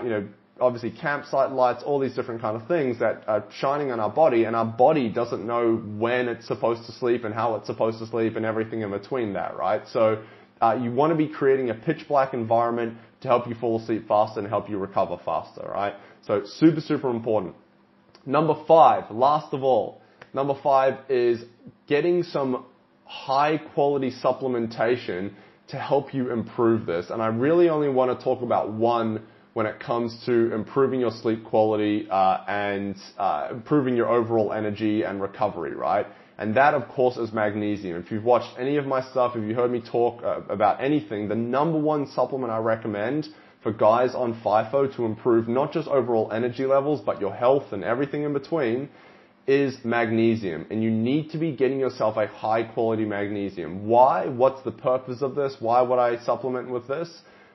you 0.04 0.10
know, 0.10 0.28
obviously 0.60 0.92
campsite 0.92 1.52
lights, 1.52 1.84
all 1.84 2.00
these 2.00 2.16
different 2.16 2.42
kind 2.42 2.60
of 2.60 2.68
things 2.68 3.00
that 3.00 3.24
are 3.28 3.46
shining 3.60 3.92
on 3.92 4.00
our 4.00 4.10
body, 4.10 4.46
and 4.46 4.56
our 4.56 4.66
body 4.66 5.10
doesn't 5.10 5.46
know 5.46 5.76
when 5.76 6.28
it's 6.28 6.48
supposed 6.48 6.86
to 6.86 6.92
sleep 6.94 7.24
and 7.24 7.34
how 7.34 7.56
it's 7.56 7.68
supposed 7.68 8.00
to 8.00 8.08
sleep 8.08 8.36
and 8.36 8.46
everything 8.46 8.82
in 8.82 8.92
between 8.92 9.34
that, 9.34 9.56
right? 9.58 9.82
So 9.92 10.24
uh, 10.62 10.80
you 10.82 10.92
want 10.92 11.12
to 11.12 11.16
be 11.16 11.28
creating 11.28 11.70
a 11.70 11.76
pitch 11.76 12.08
black 12.08 12.34
environment 12.34 12.98
to 13.22 13.28
help 13.28 13.48
you 13.48 13.56
fall 13.56 13.80
asleep 13.82 14.08
faster 14.08 14.40
and 14.40 14.50
help 14.50 14.70
you 14.70 14.78
recover 14.78 15.20
faster, 15.24 15.70
right? 15.70 15.94
So 16.26 16.44
super, 16.46 16.82
super 16.82 17.10
important. 17.10 17.56
Number 18.26 18.56
five, 18.68 19.10
last 19.12 19.54
of 19.54 19.64
all, 19.64 20.02
number 20.34 20.56
five 20.62 21.00
is 21.10 21.44
getting 21.88 22.24
some 22.24 22.66
high 23.06 23.58
quality 23.58 24.12
supplementation 24.12 25.34
to 25.70 25.78
help 25.78 26.14
you 26.14 26.32
improve 26.32 26.86
this. 26.86 27.10
And 27.10 27.22
I 27.22 27.28
really 27.28 27.70
only 27.70 27.90
want 27.90 28.18
to 28.18 28.24
talk 28.24 28.42
about 28.42 28.74
one 28.74 29.24
when 29.58 29.66
it 29.66 29.80
comes 29.80 30.16
to 30.24 30.54
improving 30.54 31.00
your 31.00 31.10
sleep 31.10 31.44
quality 31.44 32.08
uh, 32.12 32.44
and 32.48 32.96
uh, 33.18 33.48
improving 33.50 33.96
your 33.96 34.08
overall 34.08 34.54
energy 34.54 35.02
and 35.02 35.20
recovery, 35.20 35.74
right? 35.74 36.06
And 36.38 36.56
that, 36.56 36.76
of 36.76 36.88
course, 36.90 37.18
is 37.18 37.34
magnesium. 37.34 38.00
If 38.00 38.12
you've 38.12 38.24
watched 38.24 38.56
any 38.60 38.78
of 38.78 38.86
my 38.86 39.02
stuff, 39.02 39.36
if 39.36 39.44
you 39.44 39.56
heard 39.56 39.72
me 39.72 39.82
talk 39.82 40.22
uh, 40.22 40.42
about 40.48 40.80
anything, 40.80 41.28
the 41.28 41.34
number 41.34 41.80
one 41.80 42.06
supplement 42.06 42.52
I 42.54 42.60
recommend 42.60 43.30
for 43.64 43.72
guys 43.74 44.14
on 44.14 44.40
FIFO 44.46 44.96
to 44.96 45.06
improve 45.06 45.48
not 45.48 45.74
just 45.74 45.88
overall 45.88 46.32
energy 46.32 46.68
levels, 46.68 47.02
but 47.02 47.20
your 47.20 47.34
health 47.34 47.72
and 47.72 47.84
everything 47.84 48.26
in 48.26 48.34
between 48.34 48.88
is 49.48 49.76
magnesium. 49.84 50.68
And 50.70 50.84
you 50.84 50.92
need 50.92 51.32
to 51.32 51.40
be 51.40 51.52
getting 51.52 51.80
yourself 51.80 52.18
a 52.18 52.28
high 52.28 52.62
quality 52.62 53.06
magnesium. 53.06 53.88
Why? 53.88 54.28
What's 54.28 54.62
the 54.62 54.72
purpose 54.72 55.24
of 55.24 55.34
this? 55.34 55.56
Why 55.60 55.82
would 55.82 55.98
I 55.98 56.24
supplement 56.24 56.70
with 56.70 56.88
this? 56.88 57.10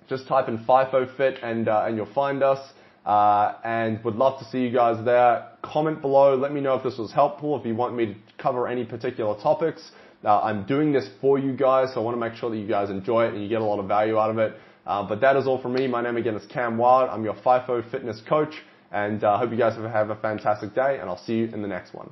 Just 0.07 0.27
type 0.27 0.47
in 0.47 0.59
FIFOFit 0.59 1.43
and, 1.43 1.67
uh, 1.67 1.83
and 1.85 1.97
you'll 1.97 2.13
find 2.13 2.41
us. 2.41 2.59
Uh, 3.05 3.55
and 3.65 4.01
would 4.03 4.15
love 4.15 4.39
to 4.39 4.45
see 4.45 4.59
you 4.59 4.71
guys 4.71 5.03
there. 5.03 5.49
Comment 5.61 6.01
below. 6.01 6.35
Let 6.35 6.53
me 6.53 6.61
know 6.61 6.75
if 6.75 6.83
this 6.83 6.97
was 6.97 7.11
helpful. 7.11 7.59
If 7.59 7.65
you 7.65 7.75
want 7.75 7.95
me 7.95 8.05
to 8.05 8.15
cover 8.37 8.67
any 8.67 8.85
particular 8.85 9.35
topics. 9.41 9.91
Uh, 10.23 10.39
I'm 10.39 10.65
doing 10.65 10.91
this 10.91 11.09
for 11.19 11.39
you 11.39 11.53
guys, 11.53 11.93
so 11.93 12.01
I 12.01 12.03
want 12.03 12.15
to 12.15 12.19
make 12.19 12.35
sure 12.35 12.49
that 12.51 12.57
you 12.57 12.67
guys 12.67 12.89
enjoy 12.89 13.25
it 13.25 13.33
and 13.33 13.43
you 13.43 13.49
get 13.49 13.61
a 13.61 13.65
lot 13.65 13.79
of 13.79 13.87
value 13.87 14.19
out 14.19 14.29
of 14.29 14.37
it. 14.37 14.53
Uh, 14.85 15.03
but 15.07 15.19
that 15.21 15.35
is 15.35 15.47
all 15.47 15.61
from 15.61 15.73
me. 15.73 15.87
My 15.87 16.01
name 16.01 16.15
again 16.15 16.35
is 16.35 16.45
Cam 16.45 16.77
Wild. 16.77 17.09
I'm 17.09 17.23
your 17.23 17.33
FIFO 17.33 17.89
fitness 17.91 18.21
coach, 18.29 18.53
and 18.91 19.23
I 19.23 19.33
uh, 19.33 19.37
hope 19.39 19.51
you 19.51 19.57
guys 19.57 19.75
have 19.75 20.09
a 20.11 20.15
fantastic 20.15 20.75
day, 20.75 20.99
and 20.99 21.09
I'll 21.09 21.23
see 21.25 21.33
you 21.33 21.45
in 21.45 21.61
the 21.61 21.67
next 21.67 21.93
one. 21.93 22.11